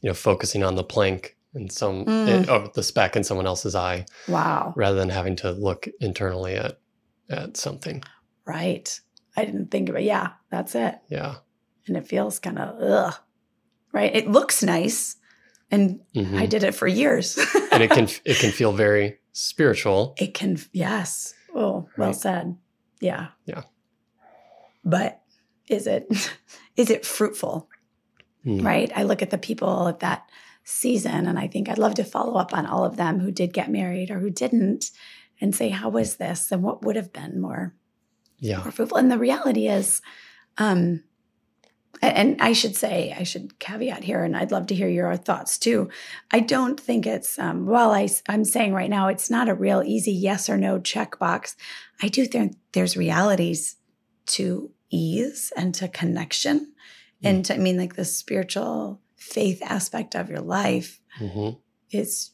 you 0.00 0.08
know, 0.10 0.14
focusing 0.14 0.62
on 0.62 0.74
the 0.76 0.84
plank 0.84 1.36
and 1.54 1.70
some 1.72 2.04
Mm. 2.06 2.28
eh, 2.28 2.44
oh, 2.48 2.70
the 2.74 2.82
speck 2.82 3.16
in 3.16 3.24
someone 3.24 3.46
else's 3.46 3.74
eye, 3.74 4.06
wow. 4.28 4.72
rather 4.76 4.96
than 4.96 5.08
having 5.10 5.36
to 5.36 5.50
look 5.52 5.88
internally 6.00 6.54
at 6.54 6.78
at 7.28 7.56
something. 7.56 8.02
Right. 8.44 9.00
I 9.36 9.44
didn't 9.44 9.70
think 9.70 9.88
of 9.88 9.94
it. 9.96 10.02
Yeah, 10.02 10.30
that's 10.50 10.74
it. 10.74 10.96
Yeah. 11.08 11.36
and 11.86 11.96
it 11.96 12.06
feels 12.06 12.38
kind 12.38 12.58
of 12.58 12.80
ugh, 12.80 13.14
right? 13.92 14.14
It 14.14 14.28
looks 14.30 14.62
nice, 14.62 15.16
and 15.70 16.00
Mhm. 16.14 16.38
I 16.38 16.46
did 16.46 16.62
it 16.62 16.74
for 16.74 16.86
years. 16.86 17.36
and 17.72 17.82
it 17.82 17.90
can 17.90 18.08
it 18.24 18.36
can 18.38 18.52
feel 18.52 18.72
very 18.72 19.18
spiritual. 19.32 20.14
it 20.18 20.34
can, 20.34 20.58
yes. 20.72 21.34
Oh, 21.54 21.88
well 21.96 22.08
Right. 22.08 22.14
said. 22.16 22.56
Yeah, 23.00 23.28
Yeah. 23.46 23.62
But 24.84 25.22
is 25.68 25.86
it 25.86 26.06
is 26.76 26.90
it 26.90 27.06
fruitful? 27.06 27.68
Mm. 28.44 28.64
Right? 28.64 28.90
I 28.94 29.02
look 29.02 29.22
at 29.22 29.30
the 29.30 29.38
people 29.38 29.88
at 29.88 30.00
that 30.00 30.28
season, 30.64 31.26
and 31.26 31.38
I 31.38 31.46
think 31.46 31.68
I'd 31.68 31.78
love 31.78 31.94
to 31.94 32.04
follow 32.04 32.36
up 32.36 32.54
on 32.54 32.66
all 32.66 32.84
of 32.84 32.96
them 32.96 33.20
who 33.20 33.30
did 33.30 33.52
get 33.52 33.70
married 33.70 34.10
or 34.10 34.18
who 34.18 34.30
didn't, 34.30 34.90
and 35.40 35.54
say 35.54 35.68
how 35.68 35.88
was 35.88 36.16
this 36.16 36.50
and 36.52 36.62
what 36.62 36.84
would 36.84 36.96
have 36.96 37.12
been 37.12 37.40
more 37.40 37.74
Yeah. 38.38 38.58
more 38.58 38.70
fruitful. 38.70 38.98
And 38.98 39.10
the 39.10 39.18
reality 39.18 39.68
is, 39.68 40.00
um, 40.58 41.02
and 42.02 42.40
I 42.40 42.52
should 42.54 42.76
say, 42.76 43.14
I 43.18 43.24
should 43.24 43.58
caveat 43.58 44.04
here, 44.04 44.24
and 44.24 44.34
I'd 44.36 44.52
love 44.52 44.66
to 44.68 44.74
hear 44.74 44.88
your 44.88 45.14
thoughts 45.16 45.58
too. 45.58 45.90
I 46.30 46.40
don't 46.40 46.80
think 46.80 47.06
it's, 47.06 47.38
um, 47.38 47.66
well, 47.66 47.90
I, 47.90 48.08
am 48.28 48.44
saying 48.44 48.72
right 48.72 48.88
now, 48.88 49.08
it's 49.08 49.28
not 49.30 49.48
a 49.48 49.54
real 49.54 49.82
easy 49.84 50.12
yes 50.12 50.48
or 50.48 50.56
no 50.56 50.78
checkbox. 50.78 51.56
I 52.02 52.08
do 52.08 52.24
think 52.24 52.56
there's 52.72 52.96
realities 52.96 53.76
to 54.26 54.70
ease 54.90 55.52
and 55.56 55.74
to 55.74 55.88
connection. 55.88 56.72
And 57.22 57.44
to, 57.46 57.54
I 57.54 57.58
mean, 57.58 57.76
like 57.76 57.96
the 57.96 58.04
spiritual 58.04 59.00
faith 59.16 59.60
aspect 59.62 60.14
of 60.16 60.28
your 60.30 60.40
life 60.40 61.00
hmm 61.18 61.50
is 61.90 62.30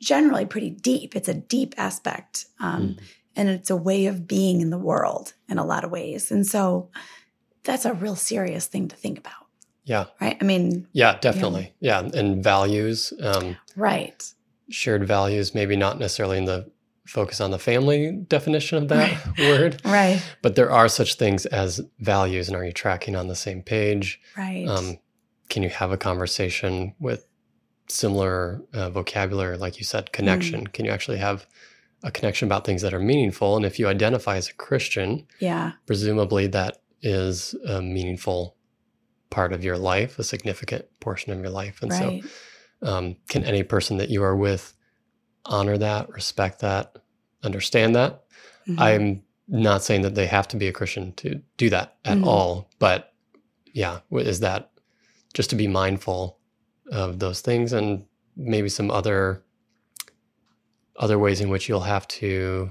generally 0.00 0.46
pretty 0.46 0.70
deep. 0.70 1.14
It's 1.14 1.28
a 1.28 1.34
deep 1.34 1.74
aspect. 1.76 2.46
Um, 2.58 2.96
and 3.36 3.48
it's 3.48 3.70
a 3.70 3.76
way 3.76 4.06
of 4.06 4.26
being 4.26 4.60
in 4.62 4.70
the 4.70 4.78
world 4.78 5.34
in 5.48 5.58
a 5.58 5.64
lot 5.64 5.84
of 5.84 5.90
ways. 5.90 6.30
And 6.32 6.46
so 6.46 6.90
that's 7.64 7.84
a 7.84 7.92
real 7.92 8.16
serious 8.16 8.66
thing 8.66 8.88
to 8.88 8.96
think 8.96 9.18
about, 9.18 9.46
Yeah. 9.84 10.06
right? 10.20 10.36
I 10.40 10.44
mean, 10.44 10.88
Yeah. 10.92 11.18
Definitely. 11.20 11.74
Yeah. 11.80 12.00
And 12.14 12.42
values, 12.42 13.12
um, 13.22 13.56
right. 13.76 14.24
shared 14.70 15.06
values, 15.06 15.54
maybe 15.54 15.76
not 15.76 15.98
necessarily 15.98 16.38
in 16.38 16.46
the 16.46 16.70
focus 17.06 17.40
on 17.40 17.50
the 17.50 17.58
family 17.58 18.12
definition 18.28 18.78
of 18.78 18.88
that 18.88 19.38
word, 19.38 19.80
Right. 19.84 20.22
but 20.40 20.54
there 20.54 20.70
are 20.70 20.88
such 20.88 21.14
things 21.16 21.46
as 21.46 21.80
values. 21.98 22.48
And 22.48 22.56
are 22.56 22.64
you 22.64 22.72
tracking 22.72 23.16
on 23.16 23.26
the 23.28 23.34
same 23.36 23.62
page? 23.62 24.20
Right. 24.36 24.66
Um, 24.68 24.98
can 25.48 25.62
you 25.62 25.68
have 25.68 25.90
a 25.92 25.96
conversation 25.96 26.94
with 27.00 27.26
similar 27.88 28.62
uh, 28.72 28.90
vocabulary, 28.90 29.56
like 29.56 29.78
you 29.78 29.84
said, 29.84 30.12
connection? 30.12 30.66
Can 30.68 30.84
you 30.84 30.90
actually 30.90 31.18
have 31.18 31.46
a 32.02 32.10
connection 32.10 32.46
about 32.48 32.64
things 32.64 32.82
that 32.82 32.94
are 32.94 33.00
meaningful? 33.00 33.56
And 33.56 33.64
if 33.66 33.78
you 33.78 33.88
identify 33.88 34.36
as 34.36 34.48
a 34.48 34.54
Christian, 34.54 35.26
yeah. 35.40 35.72
presumably 35.86 36.46
that 36.48 36.78
is 37.02 37.54
a 37.66 37.82
meaningful 37.82 38.56
part 39.30 39.52
of 39.52 39.64
your 39.64 39.76
life, 39.78 40.18
a 40.18 40.24
significant 40.24 40.84
portion 41.00 41.32
of 41.32 41.40
your 41.40 41.50
life. 41.50 41.82
And 41.82 41.90
Right. 41.90 42.22
so, 42.82 42.88
um, 42.88 43.16
can 43.28 43.44
any 43.44 43.62
person 43.62 43.96
that 43.98 44.08
you 44.10 44.22
are 44.22 44.36
with 44.36 44.74
honor 45.44 45.76
that, 45.78 46.08
respect 46.10 46.60
that, 46.60 46.96
understand 47.42 47.94
that? 47.94 48.22
Mhm. 48.68 48.78
I'm 48.80 49.22
not 49.48 49.82
saying 49.82 50.02
that 50.02 50.14
they 50.14 50.26
have 50.26 50.48
to 50.48 50.56
be 50.56 50.68
a 50.68 50.72
Christian 50.72 51.12
to 51.14 51.40
do 51.56 51.68
that 51.70 51.96
at 52.04 52.18
Mhm. 52.18 52.26
all, 52.26 52.70
but 52.78 53.12
yeah, 53.72 54.00
is 54.12 54.40
that 54.40 54.70
just 55.34 55.50
to 55.50 55.56
be 55.56 55.66
mindful 55.66 56.38
of 56.90 57.18
those 57.18 57.40
things 57.40 57.72
and 57.72 58.04
maybe 58.36 58.68
some 58.68 58.90
other 58.90 59.42
other 60.96 61.18
ways 61.18 61.40
in 61.40 61.48
which 61.48 61.68
you'll 61.68 61.80
have 61.80 62.06
to 62.06 62.70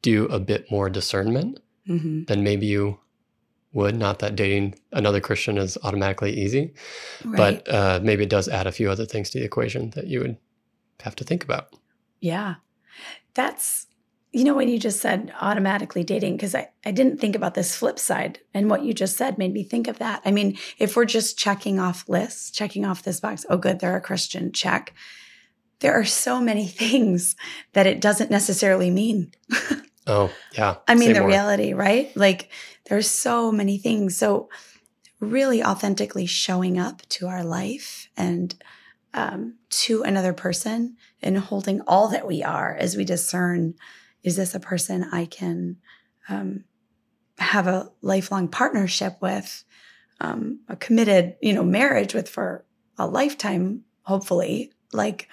do 0.00 0.24
a 0.26 0.40
bit 0.40 0.70
more 0.70 0.88
discernment 0.88 1.60
Mhm. 1.86 2.26
than 2.26 2.42
maybe 2.42 2.66
you 2.66 2.98
would. 3.74 3.94
Not 3.94 4.20
that 4.20 4.34
dating 4.36 4.74
another 4.92 5.20
Christian 5.20 5.58
is 5.58 5.76
automatically 5.82 6.32
easy, 6.36 6.72
Right. 7.24 7.36
but 7.64 7.68
uh, 7.72 8.00
maybe 8.02 8.24
it 8.24 8.30
does 8.30 8.48
add 8.48 8.66
a 8.66 8.72
few 8.72 8.90
other 8.90 9.04
things 9.04 9.28
to 9.30 9.38
the 9.38 9.44
equation 9.44 9.90
that 9.90 10.06
you 10.06 10.20
would 10.20 10.38
have 11.00 11.14
to 11.16 11.24
think 11.24 11.44
about. 11.44 11.74
Yeah. 12.20 12.56
That's, 13.34 13.86
you 14.32 14.44
know, 14.44 14.54
when 14.54 14.68
you 14.68 14.78
just 14.78 15.00
said 15.00 15.32
automatically 15.40 16.04
dating, 16.04 16.36
because 16.36 16.54
I, 16.54 16.70
I 16.84 16.90
didn't 16.90 17.18
think 17.18 17.36
about 17.36 17.54
this 17.54 17.74
flip 17.74 17.98
side. 17.98 18.40
And 18.52 18.68
what 18.68 18.84
you 18.84 18.92
just 18.92 19.16
said 19.16 19.38
made 19.38 19.52
me 19.52 19.64
think 19.64 19.88
of 19.88 19.98
that. 19.98 20.22
I 20.24 20.30
mean, 20.30 20.58
if 20.78 20.96
we're 20.96 21.04
just 21.04 21.38
checking 21.38 21.78
off 21.78 22.08
lists, 22.08 22.50
checking 22.50 22.84
off 22.84 23.02
this 23.02 23.20
box, 23.20 23.46
oh, 23.48 23.56
good, 23.56 23.80
they're 23.80 23.96
a 23.96 24.00
Christian, 24.00 24.52
check. 24.52 24.94
There 25.80 25.94
are 25.94 26.04
so 26.04 26.40
many 26.40 26.66
things 26.66 27.36
that 27.72 27.86
it 27.86 28.00
doesn't 28.00 28.30
necessarily 28.30 28.90
mean. 28.90 29.32
Oh, 30.08 30.32
yeah. 30.54 30.76
I 30.88 30.94
mean, 30.94 31.08
say 31.08 31.12
the 31.12 31.20
more. 31.20 31.28
reality, 31.28 31.74
right? 31.74 32.16
Like, 32.16 32.48
there's 32.88 33.10
so 33.10 33.52
many 33.52 33.76
things. 33.76 34.16
So, 34.16 34.48
really 35.20 35.62
authentically 35.62 36.24
showing 36.24 36.78
up 36.78 37.02
to 37.10 37.26
our 37.26 37.44
life 37.44 38.08
and 38.16 38.54
um, 39.14 39.56
to 39.70 40.02
another 40.02 40.32
person 40.32 40.96
and 41.22 41.38
holding 41.38 41.80
all 41.82 42.08
that 42.08 42.26
we 42.26 42.42
are 42.42 42.74
as 42.74 42.96
we 42.96 43.04
discern 43.04 43.74
is 44.22 44.36
this 44.36 44.54
a 44.54 44.60
person 44.60 45.04
I 45.12 45.24
can 45.24 45.76
um, 46.28 46.64
have 47.38 47.66
a 47.66 47.90
lifelong 48.02 48.48
partnership 48.48 49.16
with, 49.20 49.64
um, 50.20 50.60
a 50.68 50.76
committed, 50.76 51.36
you 51.40 51.52
know, 51.52 51.62
marriage 51.62 52.14
with 52.14 52.28
for 52.28 52.64
a 52.98 53.06
lifetime, 53.06 53.84
hopefully. 54.02 54.72
Like, 54.92 55.28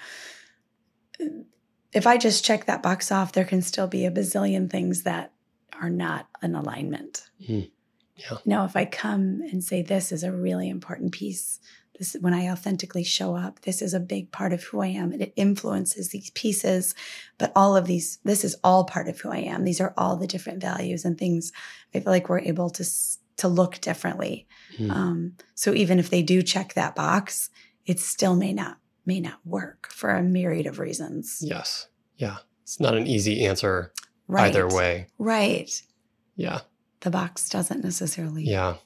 if 1.92 2.06
I 2.06 2.16
just 2.18 2.44
check 2.44 2.66
that 2.66 2.82
box 2.82 3.10
off, 3.10 3.32
there 3.32 3.44
can 3.44 3.62
still 3.62 3.86
be 3.88 4.06
a 4.06 4.10
bazillion 4.10 4.70
things 4.70 5.02
that 5.02 5.32
are 5.80 5.90
not 5.90 6.28
an 6.42 6.54
alignment. 6.54 7.28
Mm. 7.48 7.70
Yeah. 8.16 8.38
Now, 8.46 8.64
if 8.64 8.76
I 8.76 8.86
come 8.86 9.42
and 9.50 9.62
say 9.62 9.82
this 9.82 10.10
is 10.10 10.22
a 10.22 10.32
really 10.32 10.68
important 10.68 11.12
piece, 11.12 11.60
this 11.98 12.16
when 12.20 12.34
I 12.34 12.50
authentically 12.50 13.04
show 13.04 13.36
up, 13.36 13.60
this 13.60 13.80
is 13.80 13.94
a 13.94 14.00
big 14.00 14.30
part 14.32 14.52
of 14.52 14.62
who 14.64 14.80
I 14.80 14.88
am, 14.88 15.12
and 15.12 15.22
it 15.22 15.32
influences 15.36 16.10
these 16.10 16.30
pieces. 16.30 16.94
But 17.38 17.52
all 17.56 17.76
of 17.76 17.86
these, 17.86 18.18
this 18.24 18.44
is 18.44 18.56
all 18.62 18.84
part 18.84 19.08
of 19.08 19.20
who 19.20 19.30
I 19.30 19.38
am. 19.38 19.64
These 19.64 19.80
are 19.80 19.94
all 19.96 20.16
the 20.16 20.26
different 20.26 20.60
values 20.60 21.04
and 21.04 21.18
things. 21.18 21.52
I 21.94 22.00
feel 22.00 22.12
like 22.12 22.28
we're 22.28 22.40
able 22.40 22.70
to 22.70 22.84
to 23.36 23.48
look 23.48 23.80
differently. 23.80 24.46
Mm. 24.78 24.90
Um, 24.90 25.32
so 25.54 25.74
even 25.74 25.98
if 25.98 26.10
they 26.10 26.22
do 26.22 26.42
check 26.42 26.74
that 26.74 26.94
box, 26.94 27.50
it 27.84 28.00
still 28.00 28.36
may 28.36 28.52
not 28.52 28.78
may 29.04 29.20
not 29.20 29.38
work 29.44 29.88
for 29.90 30.10
a 30.10 30.22
myriad 30.22 30.66
of 30.66 30.78
reasons. 30.78 31.38
Yes. 31.40 31.88
Yeah. 32.16 32.38
It's 32.62 32.80
not 32.80 32.96
an 32.96 33.06
easy 33.06 33.46
answer 33.46 33.92
right. 34.26 34.48
either 34.48 34.66
way. 34.66 35.06
Right. 35.18 35.70
Yeah. 36.34 36.60
The 37.00 37.10
box 37.10 37.48
doesn't 37.48 37.84
necessarily 37.84 38.44
yeah. 38.44 38.76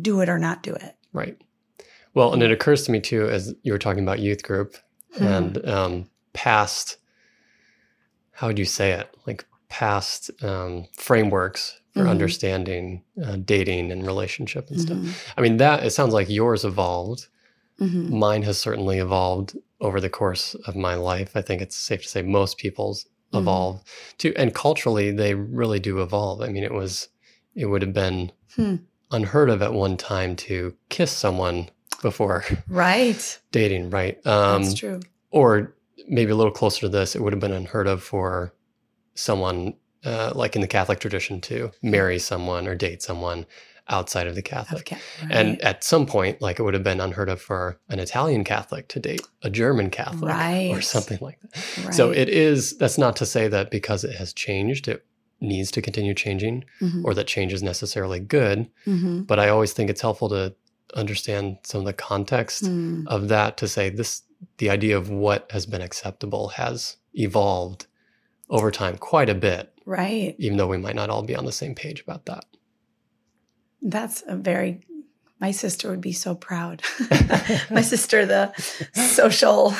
do 0.00 0.20
it 0.20 0.28
or 0.28 0.38
not 0.38 0.62
do 0.62 0.72
it. 0.72 0.96
Right. 1.12 1.36
Well, 2.18 2.32
and 2.32 2.42
it 2.42 2.50
occurs 2.50 2.84
to 2.84 2.92
me 2.92 3.00
too, 3.00 3.28
as 3.28 3.54
you 3.62 3.72
were 3.72 3.78
talking 3.78 4.02
about 4.02 4.18
youth 4.18 4.42
group 4.42 4.76
mm-hmm. 5.14 5.24
and 5.24 5.68
um, 5.68 6.10
past, 6.32 6.98
how 8.32 8.48
would 8.48 8.58
you 8.58 8.64
say 8.64 8.92
it? 8.92 9.14
Like 9.26 9.46
past 9.68 10.30
um, 10.42 10.86
frameworks 10.96 11.80
for 11.94 12.00
mm-hmm. 12.00 12.10
understanding 12.10 13.04
uh, 13.24 13.36
dating 13.36 13.92
and 13.92 14.06
relationship 14.06 14.68
and 14.68 14.78
mm-hmm. 14.78 15.06
stuff. 15.06 15.34
I 15.36 15.40
mean, 15.40 15.56
that 15.58 15.84
it 15.84 15.90
sounds 15.90 16.12
like 16.12 16.28
yours 16.28 16.64
evolved 16.64 17.28
Mm-hmm. 17.80 18.18
Mine 18.18 18.42
has 18.42 18.58
certainly 18.58 18.98
evolved 18.98 19.56
over 19.80 20.00
the 20.00 20.10
course 20.10 20.54
of 20.66 20.74
my 20.74 20.94
life. 20.94 21.36
I 21.36 21.42
think 21.42 21.62
it's 21.62 21.76
safe 21.76 22.02
to 22.02 22.08
say 22.08 22.22
most 22.22 22.58
people's 22.58 23.04
mm-hmm. 23.04 23.38
evolve 23.38 23.82
too. 24.18 24.32
And 24.36 24.54
culturally, 24.54 25.10
they 25.10 25.34
really 25.34 25.78
do 25.78 26.02
evolve. 26.02 26.40
I 26.42 26.48
mean, 26.48 26.64
it 26.64 26.74
was, 26.74 27.08
it 27.54 27.66
would 27.66 27.82
have 27.82 27.92
been 27.92 28.32
hmm. 28.54 28.76
unheard 29.10 29.50
of 29.50 29.62
at 29.62 29.72
one 29.72 29.96
time 29.96 30.34
to 30.36 30.74
kiss 30.88 31.12
someone 31.12 31.70
before 32.02 32.44
right 32.68 33.40
dating, 33.52 33.90
right? 33.90 34.24
Um, 34.26 34.62
That's 34.62 34.74
true. 34.74 35.00
Or 35.30 35.74
maybe 36.08 36.30
a 36.30 36.36
little 36.36 36.52
closer 36.52 36.80
to 36.82 36.88
this, 36.88 37.14
it 37.14 37.22
would 37.22 37.32
have 37.32 37.40
been 37.40 37.52
unheard 37.52 37.86
of 37.86 38.02
for 38.02 38.54
someone 39.14 39.74
uh, 40.04 40.32
like 40.34 40.54
in 40.54 40.62
the 40.62 40.68
Catholic 40.68 41.00
tradition 41.00 41.40
to 41.42 41.70
marry 41.82 42.18
someone 42.18 42.66
or 42.66 42.74
date 42.74 43.02
someone 43.02 43.46
outside 43.88 44.26
of 44.26 44.34
the 44.34 44.42
Catholic. 44.42 44.90
right. 44.90 45.00
And 45.30 45.60
at 45.62 45.82
some 45.82 46.06
point, 46.06 46.40
like 46.40 46.58
it 46.58 46.62
would 46.62 46.74
have 46.74 46.82
been 46.82 47.00
unheard 47.00 47.28
of 47.28 47.40
for 47.40 47.80
an 47.88 47.98
Italian 47.98 48.44
Catholic 48.44 48.88
to 48.88 49.00
date 49.00 49.22
a 49.42 49.50
German 49.50 49.90
Catholic 49.90 50.30
right. 50.30 50.70
or 50.70 50.80
something 50.82 51.18
like 51.20 51.40
that. 51.40 51.84
Right. 51.84 51.94
So 51.94 52.10
it 52.10 52.28
is, 52.28 52.76
that's 52.76 52.98
not 52.98 53.16
to 53.16 53.26
say 53.26 53.48
that 53.48 53.70
because 53.70 54.04
it 54.04 54.16
has 54.16 54.32
changed, 54.32 54.88
it 54.88 55.04
needs 55.40 55.70
to 55.70 55.82
continue 55.82 56.14
changing 56.14 56.64
mm-hmm. 56.80 57.04
or 57.04 57.14
that 57.14 57.26
change 57.26 57.52
is 57.52 57.62
necessarily 57.62 58.20
good. 58.20 58.68
Mm-hmm. 58.86 59.22
But 59.22 59.38
I 59.38 59.48
always 59.48 59.72
think 59.72 59.88
it's 59.88 60.02
helpful 60.02 60.28
to 60.28 60.54
understand 60.94 61.58
some 61.64 61.80
of 61.80 61.86
the 61.86 61.92
context 61.92 62.64
mm. 62.64 63.06
of 63.06 63.28
that 63.28 63.56
to 63.58 63.68
say 63.68 63.90
this, 63.90 64.22
the 64.58 64.70
idea 64.70 64.96
of 64.96 65.10
what 65.10 65.50
has 65.52 65.66
been 65.66 65.82
acceptable 65.82 66.48
has 66.48 66.96
evolved 67.14 67.86
over 68.50 68.70
time 68.70 68.96
quite 68.96 69.28
a 69.28 69.34
bit. 69.34 69.72
Right. 69.84 70.34
Even 70.38 70.58
though 70.58 70.66
we 70.66 70.78
might 70.78 70.94
not 70.94 71.10
all 71.10 71.22
be 71.22 71.34
on 71.34 71.44
the 71.44 71.52
same 71.52 71.74
page 71.74 72.00
about 72.00 72.26
that. 72.26 72.44
That's 73.80 74.22
a 74.26 74.36
very 74.36 74.84
my 75.40 75.52
sister 75.52 75.90
would 75.90 76.00
be 76.00 76.12
so 76.12 76.34
proud. 76.34 76.82
my 77.70 77.80
sister, 77.80 78.26
the 78.26 78.52
social, 78.92 79.72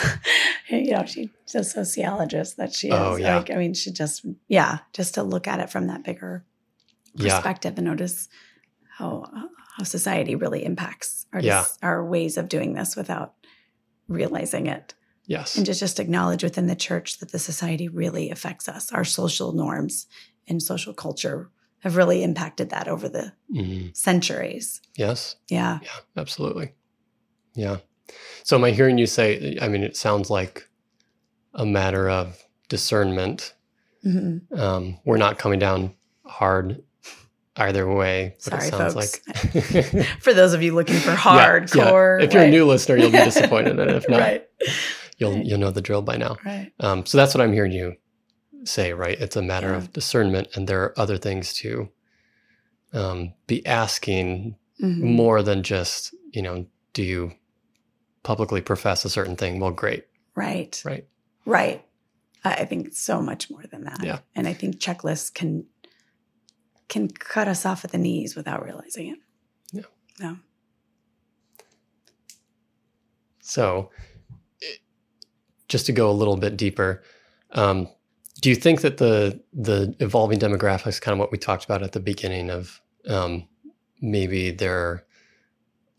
you 0.69 0.93
know, 0.93 1.05
she's 1.05 1.29
a 1.55 1.65
sociologist 1.65 2.57
that 2.59 2.73
she 2.73 2.89
is. 2.89 2.95
Oh, 2.95 3.17
yeah. 3.17 3.39
Like, 3.39 3.51
I 3.51 3.57
mean, 3.57 3.75
she 3.75 3.91
just, 3.91 4.25
yeah, 4.47 4.79
just 4.93 5.15
to 5.15 5.23
look 5.23 5.49
at 5.49 5.59
it 5.59 5.71
from 5.71 5.89
that 5.89 6.05
bigger 6.05 6.45
perspective 7.17 7.73
yeah. 7.75 7.79
and 7.79 7.87
notice 7.87 8.29
how 8.99 9.25
how 9.79 9.85
society 9.85 10.35
really 10.35 10.65
impacts 10.65 11.27
our 11.33 11.41
yeah. 11.41 11.65
our 11.83 12.05
ways 12.05 12.37
of 12.37 12.49
doing 12.49 12.75
this 12.75 12.97
without 12.97 13.35
realizing 14.09 14.67
it. 14.67 14.95
Yes, 15.27 15.57
and 15.57 15.65
to 15.67 15.75
just 15.75 16.01
acknowledge 16.01 16.43
within 16.43 16.67
the 16.67 16.77
church 16.77 17.19
that 17.19 17.33
the 17.33 17.39
society 17.39 17.89
really 17.89 18.31
affects 18.31 18.69
us, 18.69 18.93
our 18.93 19.05
social 19.05 19.53
norms 19.53 20.07
and 20.49 20.63
social 20.63 20.93
culture 20.93 21.51
have 21.81 21.97
really 21.97 22.23
impacted 22.23 22.71
that 22.71 22.89
over 22.89 23.09
the 23.09 23.33
mm-hmm. 23.53 23.89
centuries. 23.93 24.81
Yes. 24.97 25.37
Yeah. 25.49 25.79
Yeah, 25.83 25.91
absolutely. 26.17 26.73
Yeah. 27.55 27.77
So 28.43 28.57
am 28.57 28.65
I 28.65 28.71
hearing 28.71 28.99
you 28.99 29.07
say, 29.07 29.59
I 29.61 29.69
mean, 29.69 29.83
it 29.85 29.97
sounds 29.97 30.31
like 30.31 30.69
a 31.55 31.65
matter 31.65 32.09
of 32.09 32.43
discernment. 32.69 33.55
Mm-hmm. 34.05 34.59
Um, 34.59 34.99
we're 35.05 35.19
not 35.19 35.39
coming 35.39 35.59
down 35.59 35.95
hard 36.25 36.83
either 37.59 37.93
way, 37.93 38.35
but 38.45 38.63
Sorry, 38.63 38.69
it 38.69 38.75
sounds 38.75 38.95
folks. 38.95 39.21
like. 39.95 40.07
for 40.21 40.33
those 40.33 40.55
of 40.55 40.63
you 40.63 40.75
looking 40.75 40.99
for 40.99 41.13
hardcore. 41.13 42.19
Yeah, 42.19 42.19
yeah. 42.19 42.25
If 42.25 42.33
you're 42.33 42.43
a 42.45 42.51
new 42.51 42.67
listener, 42.67 42.97
you'll 42.97 43.11
be 43.11 43.19
disappointed. 43.19 43.79
and 43.79 43.91
if 43.91 44.09
not, 44.09 44.21
right. 44.21 44.49
you'll, 45.19 45.35
right. 45.35 45.45
you'll 45.45 45.59
know 45.59 45.71
the 45.71 45.81
drill 45.81 46.03
by 46.03 46.17
now. 46.17 46.37
Right. 46.45 46.73
Um, 46.81 47.07
so 47.07 47.19
that's 47.19 47.35
what 47.35 47.43
I'm 47.43 47.53
hearing 47.53 47.73
you 47.73 47.97
say, 48.65 48.93
right? 48.93 49.19
It's 49.19 49.37
a 49.37 49.43
matter 49.43 49.71
yeah. 49.71 49.77
of 49.77 49.93
discernment, 49.93 50.49
and 50.55 50.69
there 50.69 50.83
are 50.83 50.99
other 50.99 51.19
things 51.19 51.53
to 51.55 51.89
um, 52.93 53.35
be 53.47 53.65
asking 53.67 54.57
mm-hmm. 54.81 55.07
more 55.07 55.43
than 55.43 55.63
just, 55.63 56.15
you 56.33 56.43
know, 56.43 56.67
do 56.93 57.03
you 57.03 57.33
publicly 58.23 58.61
profess 58.61 59.05
a 59.05 59.11
certain 59.11 59.37
thing? 59.37 59.61
Well, 59.61 59.71
great. 59.71 60.07
Right. 60.35 60.81
Right. 60.85 61.07
Right. 61.45 61.85
I 62.45 62.65
think 62.65 62.95
so 62.95 63.21
much 63.21 63.51
more 63.51 63.65
than 63.71 63.85
that. 63.85 64.03
Yeah. 64.03 64.21
And 64.35 64.47
I 64.47 64.53
think 64.53 64.79
checklists 64.79 65.33
can 65.33 65.67
can 66.89 67.09
cut 67.09 67.49
us 67.49 67.67
off 67.67 67.85
at 67.85 67.93
the 67.93 67.99
knees 67.99 68.35
without 68.35 68.65
realizing 68.65 69.09
it. 69.09 69.19
Yeah. 69.73 69.83
Yeah. 70.21 70.37
So, 73.41 73.91
just 75.69 75.87
to 75.87 75.93
go 75.93 76.11
a 76.11 76.13
little 76.13 76.37
bit 76.37 76.57
deeper, 76.57 77.03
um, 77.53 77.89
do 78.41 78.49
you 78.49 78.57
think 78.57 78.81
that 78.83 78.99
the 78.99 79.43
the 79.53 79.95
evolving 80.01 80.39
demographics, 80.39 81.01
kind 81.01 81.13
of 81.15 81.19
what 81.19 81.33
we 81.33 81.39
talked 81.39 81.65
about 81.65 81.83
at 81.83 81.93
the 81.93 82.01
beginning 82.01 82.51
of 82.51 82.81
um, 83.09 83.49
maybe 84.01 84.51
there 84.51 85.05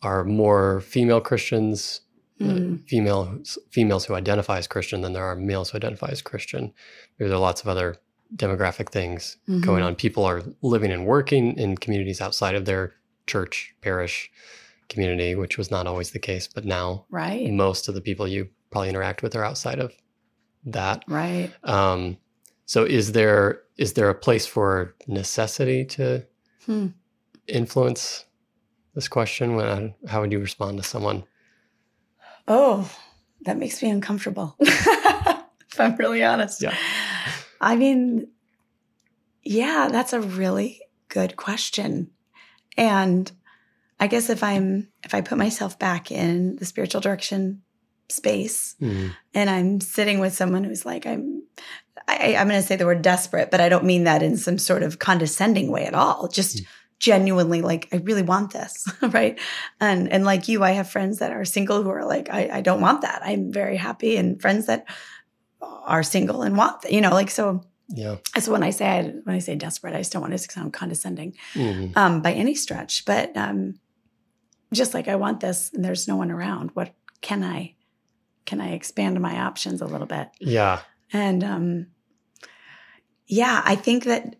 are 0.01 0.23
more 0.23 0.81
female 0.81 1.19
Christians, 1.19 2.01
mm. 2.39 2.49
uh, 2.49 2.53
hmm. 2.53 2.75
female 2.87 3.41
females 3.71 4.05
who 4.05 4.15
identify 4.15 4.57
as 4.57 4.67
Christian 4.67 5.01
than 5.01 5.13
there 5.13 5.25
are 5.25 5.35
males 5.35 5.71
who 5.71 5.77
identify 5.77 6.07
as 6.09 6.21
Christian. 6.21 6.73
Maybe 7.17 7.29
there 7.29 7.37
are 7.37 7.41
lots 7.41 7.61
of 7.61 7.67
other 7.67 7.97
demographic 8.35 8.89
things 8.89 9.37
mm-hmm. 9.47 9.61
going 9.61 9.83
on. 9.83 9.95
People 9.95 10.23
are 10.23 10.43
living 10.61 10.91
and 10.91 11.05
working 11.05 11.57
in 11.57 11.77
communities 11.77 12.21
outside 12.21 12.55
of 12.55 12.65
their 12.65 12.93
church, 13.27 13.75
parish 13.81 14.31
community, 14.87 15.35
which 15.35 15.57
was 15.57 15.71
not 15.71 15.87
always 15.87 16.11
the 16.11 16.19
case, 16.19 16.47
but 16.47 16.65
now 16.65 17.05
right. 17.09 17.51
most 17.51 17.87
of 17.87 17.95
the 17.95 18.01
people 18.01 18.27
you 18.27 18.49
probably 18.71 18.89
interact 18.89 19.23
with 19.23 19.35
are 19.35 19.43
outside 19.43 19.79
of 19.79 19.93
that. 20.65 21.03
Right. 21.07 21.51
Um, 21.63 22.17
so 22.65 22.83
is 22.83 23.13
there 23.13 23.61
is 23.77 23.93
there 23.93 24.09
a 24.09 24.15
place 24.15 24.45
for 24.45 24.93
necessity 25.07 25.85
to 25.85 26.25
hmm. 26.65 26.87
influence 27.47 28.25
this 28.93 29.07
question? 29.07 29.55
When, 29.55 29.95
how 30.07 30.21
would 30.21 30.31
you 30.31 30.39
respond 30.39 30.77
to 30.77 30.83
someone? 30.83 31.23
Oh, 32.47 32.91
that 33.45 33.57
makes 33.57 33.81
me 33.81 33.89
uncomfortable. 33.89 34.55
if 34.59 35.79
I'm 35.79 35.95
really 35.95 36.23
honest. 36.23 36.61
Yeah. 36.61 36.75
I 37.61 37.75
mean, 37.75 38.27
yeah, 39.43 39.89
that's 39.91 40.13
a 40.13 40.21
really 40.21 40.81
good 41.07 41.35
question. 41.35 42.11
And 42.77 43.31
I 43.99 44.07
guess 44.07 44.29
if 44.29 44.43
I'm 44.43 44.87
if 45.03 45.13
I 45.13 45.21
put 45.21 45.37
myself 45.37 45.77
back 45.77 46.11
in 46.11 46.55
the 46.57 46.65
spiritual 46.65 47.01
direction 47.01 47.61
space 48.09 48.75
mm. 48.81 49.11
and 49.33 49.49
I'm 49.49 49.81
sitting 49.81 50.19
with 50.19 50.33
someone 50.33 50.63
who's 50.63 50.85
like, 50.85 51.05
I'm 51.05 51.43
I, 52.09 52.33
am 52.37 52.47
going 52.47 52.61
to 52.61 52.65
say 52.65 52.75
the 52.75 52.85
word 52.85 53.01
desperate, 53.01 53.51
but 53.51 53.61
I 53.61 53.69
don't 53.69 53.85
mean 53.85 54.05
that 54.05 54.23
in 54.23 54.37
some 54.37 54.57
sort 54.57 54.83
of 54.83 54.99
condescending 54.99 55.71
way 55.71 55.85
at 55.85 55.93
all. 55.93 56.27
Just 56.27 56.57
mm. 56.57 56.65
genuinely 56.99 57.61
like, 57.61 57.87
I 57.91 57.97
really 57.97 58.23
want 58.23 58.51
this. 58.51 58.91
right. 59.01 59.39
And, 59.79 60.11
and 60.11 60.25
like 60.25 60.47
you, 60.47 60.63
I 60.63 60.71
have 60.71 60.89
friends 60.89 61.19
that 61.19 61.31
are 61.31 61.45
single 61.45 61.83
who 61.83 61.89
are 61.89 62.05
like, 62.05 62.29
I, 62.29 62.49
I 62.53 62.61
don't 62.61 62.81
want 62.81 63.01
that. 63.01 63.21
I'm 63.23 63.51
very 63.51 63.77
happy. 63.77 64.17
And 64.17 64.41
friends 64.41 64.65
that 64.65 64.85
are 65.61 66.03
single 66.03 66.41
and 66.41 66.57
want, 66.57 66.89
you 66.89 67.01
know, 67.01 67.11
like, 67.11 67.29
so 67.29 67.63
yeah. 67.89 68.17
So 68.39 68.51
when 68.51 68.63
I 68.63 68.69
say 68.69 68.87
I, 68.87 69.01
when 69.23 69.35
I 69.35 69.39
say 69.39 69.55
desperate, 69.55 69.95
I 69.95 69.97
just 69.99 70.11
don't 70.11 70.21
want 70.21 70.33
to 70.33 70.37
sound 70.37 70.73
condescending 70.73 71.35
mm-hmm. 71.53 71.97
um, 71.97 72.21
by 72.21 72.33
any 72.33 72.53
stretch. 72.53 73.03
But 73.05 73.35
um, 73.35 73.79
just 74.71 74.93
like 74.93 75.07
I 75.07 75.15
want 75.15 75.39
this, 75.39 75.71
and 75.73 75.83
there's 75.83 76.07
no 76.07 76.15
one 76.15 76.29
around. 76.29 76.71
What 76.75 76.93
can 77.21 77.43
I 77.43 77.75
can 78.45 78.61
I 78.61 78.71
expand 78.71 79.19
my 79.19 79.41
options 79.41 79.81
a 79.81 79.85
little 79.85 80.07
bit? 80.07 80.29
Yeah. 80.39 80.81
And 81.13 81.43
um, 81.43 81.87
yeah, 83.27 83.61
I 83.63 83.75
think 83.75 84.05
that, 84.05 84.35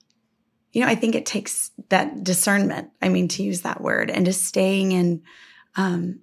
you 0.72 0.80
know, 0.80 0.88
I 0.88 0.94
think 0.94 1.14
it 1.14 1.26
takes 1.26 1.70
that 1.88 2.24
discernment. 2.24 2.90
I 3.00 3.08
mean, 3.08 3.28
to 3.28 3.42
use 3.42 3.62
that 3.62 3.80
word 3.80 4.10
and 4.10 4.26
just 4.26 4.44
staying 4.44 4.92
in 4.92 5.22
um, 5.76 6.20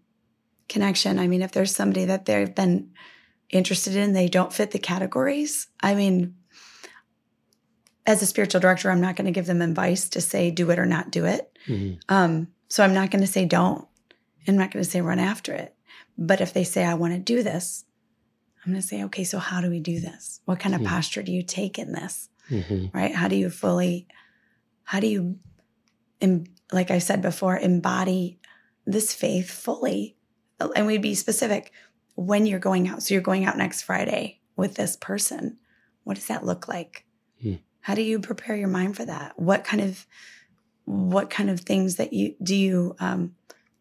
connection. 0.67 1.17
I 1.17 1.27
mean, 1.27 1.41
if 1.41 1.53
there's 1.53 1.75
somebody 1.75 2.05
that 2.05 2.25
they've 2.25 2.53
been 2.53 2.91
interested 3.55 3.95
in, 3.95 4.13
they 4.13 4.27
don't 4.27 4.53
fit 4.53 4.71
the 4.71 4.79
categories. 4.79 5.67
I 5.81 5.95
mean, 5.95 6.35
as 8.05 8.21
a 8.21 8.25
spiritual 8.25 8.59
director, 8.61 8.91
I'm 8.91 9.01
not 9.01 9.15
going 9.15 9.25
to 9.25 9.31
give 9.31 9.45
them 9.45 9.61
advice 9.61 10.09
to 10.09 10.21
say 10.21 10.51
do 10.51 10.69
it 10.71 10.79
or 10.79 10.85
not 10.85 11.11
do 11.11 11.25
it. 11.25 11.57
Mhm. 11.67 11.99
Um, 12.09 12.47
so 12.67 12.83
I'm 12.83 12.93
not 12.93 13.11
going 13.11 13.21
to 13.21 13.27
say 13.31 13.45
don't. 13.45 13.87
I'm 14.47 14.57
not 14.57 14.71
going 14.71 14.83
to 14.83 14.89
say 14.89 14.99
run 15.01 15.19
after 15.19 15.53
it. 15.53 15.73
But 16.17 16.41
if 16.41 16.53
they 16.53 16.63
say 16.65 16.83
I 16.83 16.95
want 16.95 17.13
to 17.13 17.19
do 17.19 17.41
this, 17.43 17.85
I'm 18.65 18.71
going 18.73 18.81
to 18.81 18.87
say, 18.87 19.03
okay, 19.05 19.23
so 19.23 19.39
how 19.39 19.61
do 19.61 19.69
we 19.69 19.79
do 19.79 19.99
this? 19.99 20.41
What 20.45 20.59
kind 20.59 20.75
of 20.75 20.81
Hmm. 20.81 20.87
posture 20.87 21.23
do 21.23 21.31
you 21.31 21.43
take 21.43 21.79
in 21.79 21.91
this? 21.93 22.29
Mhm. 22.49 22.93
Right? 22.93 23.13
How 23.15 23.27
do 23.29 23.35
you 23.35 23.49
fully, 23.49 24.07
how 24.83 24.99
do 24.99 25.07
you, 25.07 25.39
em- 26.21 26.45
like 26.71 26.91
I 26.91 26.99
said 26.99 27.21
before, 27.21 27.57
embody 27.57 28.39
this 28.85 29.13
faith 29.13 29.49
fully? 29.49 30.17
And 30.75 30.85
we'd 30.85 31.01
be 31.01 31.15
specific 31.15 31.71
when 32.15 32.45
you're 32.45 32.59
going 32.59 32.87
out. 32.87 33.03
So 33.03 33.13
you're 33.13 33.23
going 33.23 33.45
out 33.45 33.57
next 33.57 33.83
Friday 33.83 34.39
with 34.55 34.75
this 34.75 34.95
person. 34.95 35.57
What 36.03 36.15
does 36.15 36.27
that 36.27 36.45
look 36.45 36.67
like? 36.67 37.05
Hmm. 37.41 37.55
How 37.81 37.95
do 37.95 38.01
you 38.01 38.19
prepare 38.19 38.55
your 38.55 38.67
mind 38.67 38.95
for 38.95 39.05
that? 39.05 39.39
What 39.39 39.63
kind 39.63 39.81
of 39.81 40.05
what 40.85 41.29
kind 41.29 41.49
of 41.49 41.61
things 41.61 41.95
that 41.95 42.11
you 42.13 42.35
do 42.43 42.55
you 42.55 42.95
um, 42.99 43.35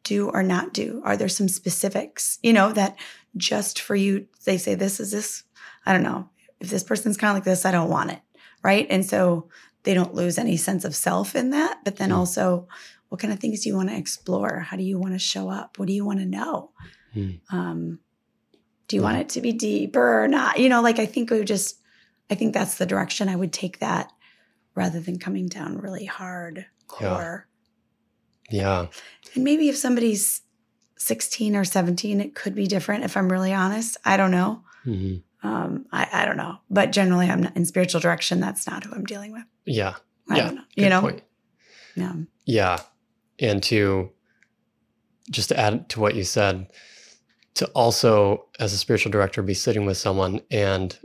do 0.04 0.28
or 0.30 0.42
not 0.42 0.72
do? 0.72 1.02
Are 1.04 1.16
there 1.16 1.28
some 1.28 1.48
specifics, 1.48 2.38
you 2.42 2.52
know, 2.52 2.72
that 2.72 2.96
just 3.36 3.80
for 3.80 3.96
you, 3.96 4.26
they 4.44 4.56
say, 4.56 4.74
this 4.74 5.00
is 5.00 5.10
this, 5.10 5.42
I 5.84 5.92
don't 5.92 6.02
know. 6.04 6.28
If 6.60 6.70
this 6.70 6.84
person's 6.84 7.16
kind 7.16 7.30
of 7.30 7.36
like 7.36 7.44
this, 7.44 7.64
I 7.64 7.72
don't 7.72 7.90
want 7.90 8.12
it. 8.12 8.20
Right. 8.62 8.86
And 8.88 9.04
so 9.04 9.48
they 9.82 9.94
don't 9.94 10.14
lose 10.14 10.38
any 10.38 10.56
sense 10.56 10.84
of 10.84 10.94
self 10.94 11.34
in 11.34 11.50
that. 11.50 11.80
But 11.84 11.96
then 11.96 12.10
Mm. 12.10 12.16
also, 12.16 12.68
what 13.08 13.20
kind 13.20 13.32
of 13.32 13.40
things 13.40 13.62
do 13.62 13.68
you 13.68 13.74
want 13.76 13.88
to 13.88 13.96
explore? 13.96 14.60
How 14.60 14.76
do 14.76 14.84
you 14.84 14.98
want 14.98 15.14
to 15.14 15.18
show 15.18 15.48
up? 15.50 15.78
What 15.78 15.88
do 15.88 15.92
you 15.92 16.04
want 16.04 16.20
to 16.20 16.26
know? 16.26 16.70
Mm. 17.16 17.40
Um, 17.50 17.98
do 18.92 18.96
you 18.96 19.02
want 19.02 19.16
it 19.16 19.30
to 19.30 19.40
be 19.40 19.52
deeper 19.52 20.22
or 20.22 20.28
not? 20.28 20.60
You 20.60 20.68
know, 20.68 20.82
like 20.82 20.98
I 20.98 21.06
think 21.06 21.30
we 21.30 21.42
just, 21.44 21.80
I 22.30 22.34
think 22.34 22.52
that's 22.52 22.76
the 22.76 22.84
direction 22.84 23.30
I 23.30 23.36
would 23.36 23.50
take 23.50 23.78
that 23.78 24.12
rather 24.74 25.00
than 25.00 25.18
coming 25.18 25.46
down 25.48 25.78
really 25.78 26.04
hard 26.04 26.66
Yeah. 27.00 27.08
core. 27.08 27.48
Yeah. 28.50 28.88
And 29.34 29.44
maybe 29.44 29.70
if 29.70 29.78
somebody's 29.78 30.42
16 30.98 31.56
or 31.56 31.64
17, 31.64 32.20
it 32.20 32.34
could 32.34 32.54
be 32.54 32.66
different 32.66 33.04
if 33.04 33.16
I'm 33.16 33.32
really 33.32 33.54
honest. 33.54 33.96
I 34.04 34.18
don't 34.18 34.30
know. 34.30 34.62
Mhm. 34.84 35.22
Um, 35.42 35.86
I, 35.90 36.06
I 36.12 36.24
don't 36.26 36.36
know. 36.36 36.58
But 36.68 36.92
generally, 36.92 37.30
I'm 37.30 37.44
not 37.44 37.56
in 37.56 37.64
spiritual 37.64 38.02
direction. 38.02 38.40
That's 38.40 38.66
not 38.66 38.84
who 38.84 38.94
I'm 38.94 39.04
dealing 39.04 39.32
with. 39.32 39.44
Yeah. 39.64 39.94
I 40.28 40.36
yeah. 40.36 40.44
don't 40.44 40.54
know. 40.56 40.62
You 40.74 40.88
know? 40.90 41.00
point. 41.00 41.22
Yeah. 41.96 42.12
Yeah. 42.44 42.78
And 43.38 43.62
to 43.62 44.10
just 45.30 45.48
to 45.48 45.58
add 45.58 45.88
to 45.88 46.00
what 46.00 46.14
you 46.14 46.24
said, 46.24 46.66
to 47.54 47.66
also, 47.68 48.46
as 48.58 48.72
a 48.72 48.78
spiritual 48.78 49.12
director, 49.12 49.42
be 49.42 49.54
sitting 49.54 49.84
with 49.84 49.96
someone 49.96 50.40
and, 50.50 50.98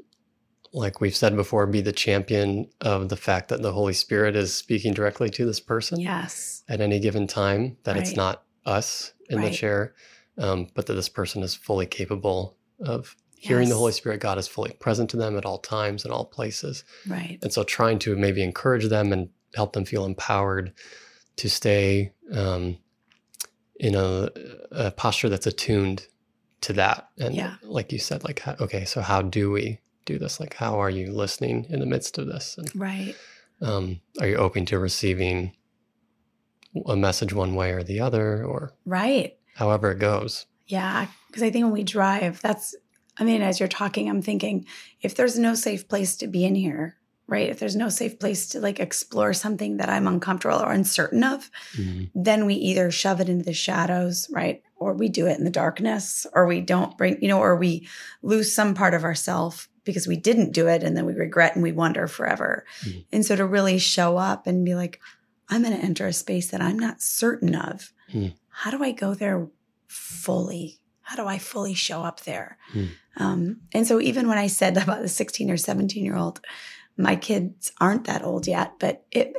like 0.73 1.01
we've 1.01 1.15
said 1.15 1.35
before, 1.35 1.65
be 1.67 1.81
the 1.81 1.91
champion 1.91 2.69
of 2.81 3.09
the 3.09 3.17
fact 3.17 3.49
that 3.49 3.61
the 3.61 3.73
Holy 3.73 3.93
Spirit 3.93 4.35
is 4.35 4.53
speaking 4.53 4.93
directly 4.93 5.29
to 5.31 5.45
this 5.45 5.59
person 5.59 5.99
Yes. 5.99 6.63
at 6.69 6.81
any 6.81 6.99
given 6.99 7.27
time, 7.27 7.77
that 7.83 7.97
it's 7.97 8.15
not 8.15 8.43
us 8.65 9.13
in 9.29 9.41
the 9.41 9.49
chair, 9.49 9.93
um, 10.37 10.67
but 10.73 10.85
that 10.85 10.93
this 10.93 11.09
person 11.09 11.43
is 11.43 11.55
fully 11.55 11.85
capable 11.85 12.55
of 12.79 13.15
hearing 13.35 13.69
the 13.69 13.75
Holy 13.75 13.91
Spirit. 13.91 14.19
God 14.19 14.37
is 14.37 14.47
fully 14.47 14.71
present 14.79 15.09
to 15.11 15.17
them 15.17 15.37
at 15.37 15.45
all 15.45 15.59
times 15.59 16.03
and 16.05 16.13
all 16.13 16.25
places. 16.25 16.83
Right. 17.07 17.39
And 17.41 17.51
so 17.51 17.63
trying 17.63 17.99
to 17.99 18.15
maybe 18.15 18.41
encourage 18.43 18.85
them 18.85 19.11
and 19.13 19.29
help 19.55 19.73
them 19.73 19.85
feel 19.85 20.05
empowered 20.05 20.73
to 21.37 21.49
stay 21.49 22.13
um, 22.33 22.77
in 23.79 23.95
a, 23.95 24.29
a 24.71 24.91
posture 24.91 25.29
that's 25.29 25.47
attuned 25.47 26.07
to 26.67 26.73
that. 26.73 27.09
And 27.17 27.33
Yeah. 27.35 27.55
like 27.63 27.91
you 27.91 27.99
said, 27.99 28.23
like, 28.23 28.45
okay, 28.61 28.85
so 28.85 29.01
how 29.01 29.21
do 29.21 29.51
we 29.51 29.79
do 30.05 30.17
this? 30.19 30.39
Like, 30.39 30.53
how 30.53 30.79
are 30.79 30.89
you 30.89 31.11
listening 31.11 31.65
in 31.69 31.79
the 31.79 31.85
midst 31.85 32.17
of 32.17 32.27
this? 32.27 32.57
And 32.57 32.69
Right. 32.75 33.15
um, 33.61 34.01
are 34.19 34.27
you 34.27 34.35
open 34.35 34.65
to 34.67 34.79
receiving 34.79 35.53
a 36.85 36.95
message 36.95 37.33
one 37.33 37.55
way 37.55 37.71
or 37.71 37.83
the 37.83 37.99
other, 37.99 38.43
or 38.45 38.73
Right. 38.85 39.37
however 39.55 39.91
it 39.91 39.99
goes? 39.99 40.45
Yeah. 40.67 41.07
Because 41.27 41.41
I 41.43 41.49
think 41.49 41.63
when 41.63 41.73
we 41.73 41.83
drive, 41.83 42.39
that's, 42.41 42.75
I 43.17 43.23
mean, 43.23 43.41
as 43.41 43.59
you're 43.59 43.67
talking, 43.69 44.09
I'm 44.09 44.21
thinking 44.21 44.65
if 45.01 45.15
there's 45.15 45.39
no 45.39 45.55
safe 45.55 45.87
place 45.87 46.15
to 46.17 46.27
be 46.27 46.45
in 46.45 46.55
here, 46.55 46.97
right? 47.27 47.49
If 47.49 47.59
there's 47.59 47.75
no 47.75 47.89
safe 47.89 48.19
place 48.19 48.47
to 48.49 48.59
like 48.59 48.79
explore 48.79 49.33
something 49.33 49.77
that 49.77 49.89
I'm 49.89 50.07
uncomfortable 50.07 50.59
or 50.61 50.71
uncertain 50.71 51.23
of, 51.23 51.49
Mhm. 51.77 52.09
then 52.15 52.45
we 52.45 52.55
either 52.55 52.89
shove 52.91 53.19
it 53.19 53.27
into 53.29 53.43
the 53.43 53.53
shadows, 53.53 54.27
right? 54.31 54.63
Or 54.77 54.93
we 54.93 55.09
do 55.09 55.27
it 55.27 55.37
in 55.37 55.43
the 55.43 55.49
darkness, 55.49 56.25
or 56.33 56.47
we 56.47 56.61
don't 56.61 56.97
bring, 56.97 57.21
you 57.21 57.27
know, 57.27 57.39
or 57.39 57.55
we 57.57 57.87
lose 58.21 58.53
some 58.53 58.73
part 58.73 58.93
of 58.93 59.03
ourself 59.03 59.67
because 59.83 60.07
we 60.07 60.15
didn't 60.17 60.51
do 60.53 60.67
it 60.67 60.83
and 60.83 60.95
then 60.95 61.05
we 61.05 61.13
regret 61.13 61.53
and 61.55 61.63
we 61.63 61.71
wonder 61.71 62.07
forever. 62.07 62.65
Mhm. 62.83 63.05
And 63.11 63.25
so 63.25 63.35
to 63.35 63.45
really 63.45 63.77
show 63.79 64.17
up 64.17 64.47
and 64.47 64.63
be 64.65 64.75
like, 64.75 64.99
I'm 65.49 65.63
going 65.63 65.75
to 65.77 65.83
enter 65.83 66.07
a 66.07 66.13
space 66.13 66.47
that 66.51 66.61
I'm 66.61 66.77
not 66.79 67.01
certain 67.01 67.55
of. 67.55 67.91
Mhm. 68.13 68.35
How 68.49 68.71
do 68.71 68.83
I 68.83 68.91
go 68.91 69.13
there 69.13 69.47
fully? 69.87 70.79
How 71.01 71.15
do 71.15 71.25
I 71.27 71.37
fully 71.37 71.73
show 71.73 72.03
up 72.03 72.21
there? 72.23 72.57
Mhm. 72.73 72.89
Um, 73.15 73.61
and 73.73 73.87
so 73.87 73.99
even 74.01 74.27
when 74.27 74.37
I 74.37 74.47
said 74.47 74.77
about 74.77 75.01
the 75.01 75.07
16 75.07 75.49
or 75.49 75.57
17 75.57 76.03
year 76.03 76.17
old, 76.17 76.41
my 76.97 77.15
kids 77.15 77.71
aren't 77.79 78.05
that 78.05 78.23
old 78.23 78.47
yet, 78.47 78.73
but 78.79 79.05
it 79.11 79.33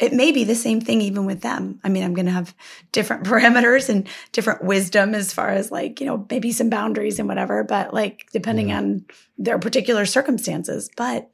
it 0.00 0.12
may 0.12 0.32
be 0.32 0.42
the 0.42 0.56
same 0.56 0.80
thing 0.80 1.00
even 1.00 1.24
with 1.24 1.40
them. 1.42 1.78
I 1.84 1.88
mean, 1.88 2.02
I'm 2.02 2.14
going 2.14 2.26
to 2.26 2.32
have 2.32 2.52
different 2.90 3.24
parameters 3.26 3.88
and 3.88 4.08
different 4.32 4.64
wisdom 4.64 5.14
as 5.14 5.32
far 5.32 5.50
as 5.50 5.70
like, 5.70 6.00
you 6.00 6.06
know, 6.06 6.26
maybe 6.28 6.50
some 6.50 6.68
boundaries 6.68 7.20
and 7.20 7.28
whatever, 7.28 7.62
but 7.62 7.94
like 7.94 8.26
depending 8.32 8.70
Yeah. 8.70 8.78
on 8.78 9.04
their 9.38 9.58
particular 9.60 10.04
circumstances. 10.04 10.90
But 10.96 11.30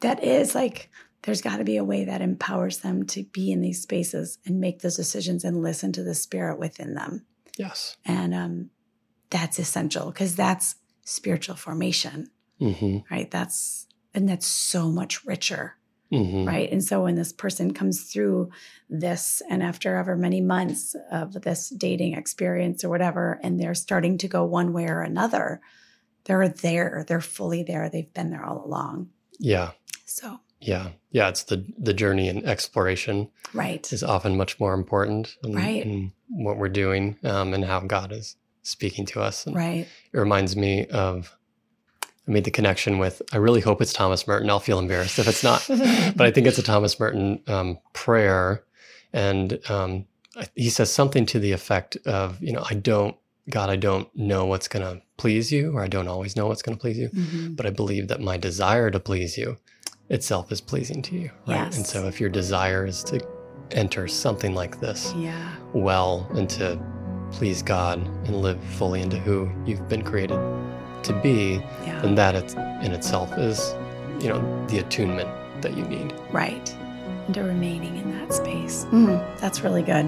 that 0.00 0.22
is 0.22 0.54
like, 0.54 0.90
there's 1.22 1.42
got 1.42 1.56
to 1.56 1.64
be 1.64 1.76
a 1.76 1.84
way 1.84 2.04
that 2.04 2.20
empowers 2.20 2.78
them 2.78 3.04
to 3.06 3.24
be 3.24 3.50
in 3.50 3.62
these 3.62 3.82
spaces 3.82 4.38
and 4.46 4.60
make 4.60 4.80
those 4.80 4.94
decisions 4.96 5.42
and 5.42 5.60
listen 5.60 5.90
to 5.92 6.04
the 6.04 6.14
spirit 6.14 6.60
within 6.60 6.94
them. 6.94 7.26
Yes. 7.58 7.96
And 8.04 8.32
um, 8.32 8.70
that's 9.30 9.58
essential 9.58 10.12
because 10.12 10.36
that's 10.36 10.76
spiritual 11.04 11.56
formation, 11.56 12.28
hmm 12.60 12.98
right? 13.10 13.30
That's, 13.30 13.85
and 14.16 14.28
that's 14.28 14.46
so 14.46 14.90
much 14.90 15.24
richer 15.24 15.76
hmm 16.10 16.44
right 16.46 16.70
and 16.72 16.82
so 16.84 17.02
when 17.02 17.16
this 17.16 17.32
person 17.32 17.72
comes 17.74 18.02
through 18.12 18.48
this 18.88 19.42
and 19.50 19.62
after 19.62 19.96
ever 19.96 20.16
many 20.16 20.40
months 20.40 20.94
of 21.10 21.32
this 21.42 21.68
dating 21.70 22.14
experience 22.14 22.84
or 22.84 22.88
whatever 22.88 23.38
and 23.42 23.58
they're 23.60 23.74
starting 23.74 24.16
to 24.18 24.28
go 24.28 24.44
one 24.44 24.72
way 24.72 24.86
or 24.88 25.00
another 25.02 25.60
they're 26.24 26.48
there 26.48 27.04
they're 27.08 27.20
fully 27.20 27.62
there 27.64 27.88
they've 27.88 28.14
been 28.14 28.30
there 28.30 28.44
all 28.44 28.64
along 28.64 29.08
Yeah. 29.40 29.70
so 30.04 30.38
Yeah. 30.60 30.90
Yeah. 31.10 31.28
It's 31.28 31.44
the 31.44 31.58
the 31.78 31.92
journey 31.94 32.28
and 32.28 32.44
exploration 32.46 33.28
right 33.52 33.92
is 33.92 34.02
often 34.02 34.36
much 34.36 34.58
more 34.60 34.74
important 34.74 35.36
in, 35.44 35.52
Right. 35.54 35.84
in 35.84 36.12
what 36.28 36.56
we're 36.58 36.68
doing 36.84 37.16
um, 37.24 37.52
and 37.54 37.64
how 37.64 37.80
God 37.80 38.10
is 38.12 38.36
speaking 38.62 39.06
to 39.06 39.20
us. 39.20 39.46
And 39.46 39.54
right 39.56 39.86
It 40.12 40.18
reminds 40.18 40.54
me 40.56 40.86
of, 40.86 41.36
I 42.26 42.30
made 42.32 42.44
the 42.44 42.50
connection 42.50 42.98
with, 42.98 43.22
I 43.32 43.36
really 43.36 43.60
hope 43.60 43.80
it's 43.80 43.92
Thomas 43.92 44.26
Merton. 44.26 44.50
I'll 44.50 44.58
feel 44.60 44.78
embarrassed 44.78 45.18
if 45.18 45.28
it's 45.28 45.44
not, 45.44 45.64
but 46.16 46.26
I 46.26 46.30
think 46.30 46.46
it's 46.46 46.58
a 46.58 46.62
Thomas 46.62 46.98
Merton 46.98 47.40
um, 47.46 47.78
prayer. 47.92 48.64
And 49.12 49.58
um, 49.70 50.06
he 50.54 50.68
says 50.70 50.92
something 50.92 51.24
to 51.26 51.38
the 51.38 51.52
effect 51.52 51.96
of, 52.04 52.42
you 52.42 52.52
know, 52.52 52.64
I 52.68 52.74
don't, 52.74 53.16
God, 53.48 53.70
I 53.70 53.76
don't 53.76 54.08
know 54.16 54.44
what's 54.46 54.66
going 54.66 54.84
to 54.84 55.00
please 55.18 55.52
you, 55.52 55.72
or 55.72 55.82
I 55.82 55.86
don't 55.86 56.08
always 56.08 56.34
know 56.36 56.46
what's 56.48 56.62
going 56.62 56.76
to 56.76 56.80
please 56.80 56.98
you, 56.98 57.08
Mhm. 57.10 57.54
but 57.56 57.64
I 57.64 57.70
believe 57.70 58.08
that 58.08 58.20
my 58.20 58.36
desire 58.36 58.90
to 58.90 58.98
please 58.98 59.38
you 59.38 59.56
itself 60.10 60.50
is 60.50 60.60
pleasing 60.60 61.00
to 61.02 61.14
you. 61.14 61.30
Right. 61.46 61.74
And 61.76 61.86
so 61.86 62.06
if 62.08 62.20
your 62.20 62.28
desire 62.28 62.84
is 62.86 63.02
to 63.04 63.24
enter 63.70 64.08
something 64.08 64.54
like 64.54 64.80
this, 64.80 65.12
yeah 65.16 65.54
well 65.72 66.28
and 66.34 66.48
to 66.50 66.78
please 67.32 67.62
God 67.62 67.98
and 68.26 68.36
live 68.40 68.62
fully 68.78 69.00
into 69.00 69.18
who 69.18 69.50
you've 69.66 69.88
been 69.88 70.02
created 70.02 70.38
to 71.06 71.12
be, 71.12 71.62
yeah. 71.84 72.00
then 72.02 72.14
that 72.16 72.34
in 72.84 72.92
itself 72.92 73.32
is, 73.38 73.74
you 74.20 74.28
know, 74.28 74.66
the 74.68 74.78
attunement 74.78 75.28
that 75.62 75.76
you 75.76 75.84
need. 75.84 76.12
right. 76.30 76.74
And 77.26 77.34
to 77.34 77.42
remaining 77.42 77.96
in 77.96 78.12
that 78.12 78.32
space. 78.32 78.84
Mm, 78.86 79.40
that's 79.40 79.62
really 79.62 79.82
good. 79.82 80.06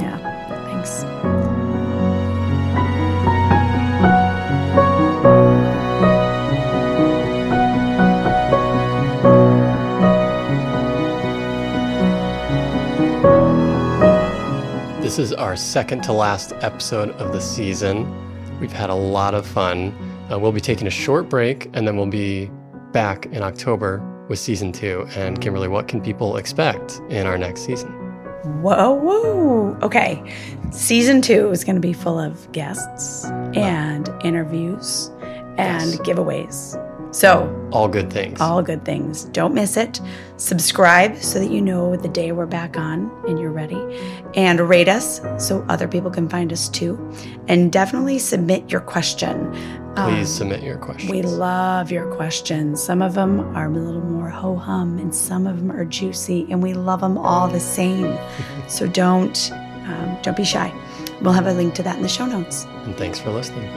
Yeah. 0.00 0.18
Thanks. 0.66 1.04
This 15.02 15.18
is 15.18 15.32
our 15.32 15.56
second 15.56 16.02
to 16.04 16.12
last 16.12 16.52
episode 16.60 17.10
of 17.12 17.32
the 17.32 17.40
season. 17.40 18.29
We've 18.60 18.72
had 18.72 18.90
a 18.90 18.94
lot 18.94 19.34
of 19.34 19.46
fun. 19.46 19.94
Uh, 20.30 20.38
we'll 20.38 20.52
be 20.52 20.60
taking 20.60 20.86
a 20.86 20.90
short 20.90 21.28
break 21.28 21.70
and 21.72 21.86
then 21.86 21.96
we'll 21.96 22.06
be 22.06 22.50
back 22.92 23.26
in 23.26 23.42
October 23.42 24.00
with 24.28 24.38
season 24.38 24.70
two. 24.72 25.06
And 25.16 25.40
Kimberly, 25.40 25.68
what 25.68 25.88
can 25.88 26.00
people 26.00 26.36
expect 26.36 27.00
in 27.08 27.26
our 27.26 27.38
next 27.38 27.62
season? 27.62 27.90
Whoa, 28.62 28.92
whoa. 28.92 29.76
Okay. 29.82 30.22
Season 30.72 31.20
two 31.20 31.50
is 31.50 31.64
going 31.64 31.74
to 31.76 31.80
be 31.80 31.92
full 31.92 32.18
of 32.18 32.50
guests 32.52 33.24
and 33.54 34.08
interviews 34.24 35.10
and 35.58 35.90
Yes. 35.90 35.98
giveaways. 35.98 36.76
So, 37.12 37.68
all 37.72 37.88
good 37.88 38.12
things. 38.12 38.40
All 38.40 38.62
good 38.62 38.84
things. 38.84 39.24
Don't 39.26 39.52
miss 39.52 39.76
it. 39.76 40.00
Subscribe 40.36 41.16
so 41.16 41.40
that 41.40 41.50
you 41.50 41.60
know 41.60 41.96
the 41.96 42.08
day 42.08 42.30
we're 42.32 42.46
back 42.46 42.76
on 42.76 43.10
and 43.26 43.38
you're 43.38 43.50
ready. 43.50 43.80
And 44.34 44.60
rate 44.60 44.88
us 44.88 45.20
so 45.38 45.64
other 45.68 45.88
people 45.88 46.10
can 46.10 46.28
find 46.28 46.52
us 46.52 46.68
too. 46.68 46.98
And 47.48 47.72
definitely 47.72 48.18
submit 48.18 48.70
your 48.70 48.80
question. 48.80 49.50
Please 49.96 49.96
um, 49.96 50.24
submit 50.26 50.62
your 50.62 50.78
questions. 50.78 51.10
We 51.10 51.22
love 51.22 51.90
your 51.90 52.06
questions. 52.14 52.80
Some 52.80 53.02
of 53.02 53.14
them 53.14 53.40
are 53.56 53.66
a 53.66 53.70
little 53.70 54.00
more 54.00 54.28
ho 54.28 54.54
hum, 54.56 54.98
and 54.98 55.12
some 55.12 55.48
of 55.48 55.56
them 55.56 55.72
are 55.72 55.84
juicy, 55.84 56.46
and 56.48 56.62
we 56.62 56.74
love 56.74 57.00
them 57.00 57.18
all 57.18 57.48
the 57.48 57.60
same. 57.60 58.16
so 58.68 58.86
don't 58.86 59.50
um, 59.52 60.16
don't 60.22 60.36
be 60.36 60.44
shy. 60.44 60.72
We'll 61.22 61.32
have 61.32 61.48
a 61.48 61.52
link 61.52 61.74
to 61.74 61.82
that 61.82 61.96
in 61.96 62.02
the 62.02 62.08
show 62.08 62.26
notes. 62.26 62.64
And 62.84 62.96
thanks 62.96 63.18
for 63.18 63.30
listening. 63.30 63.68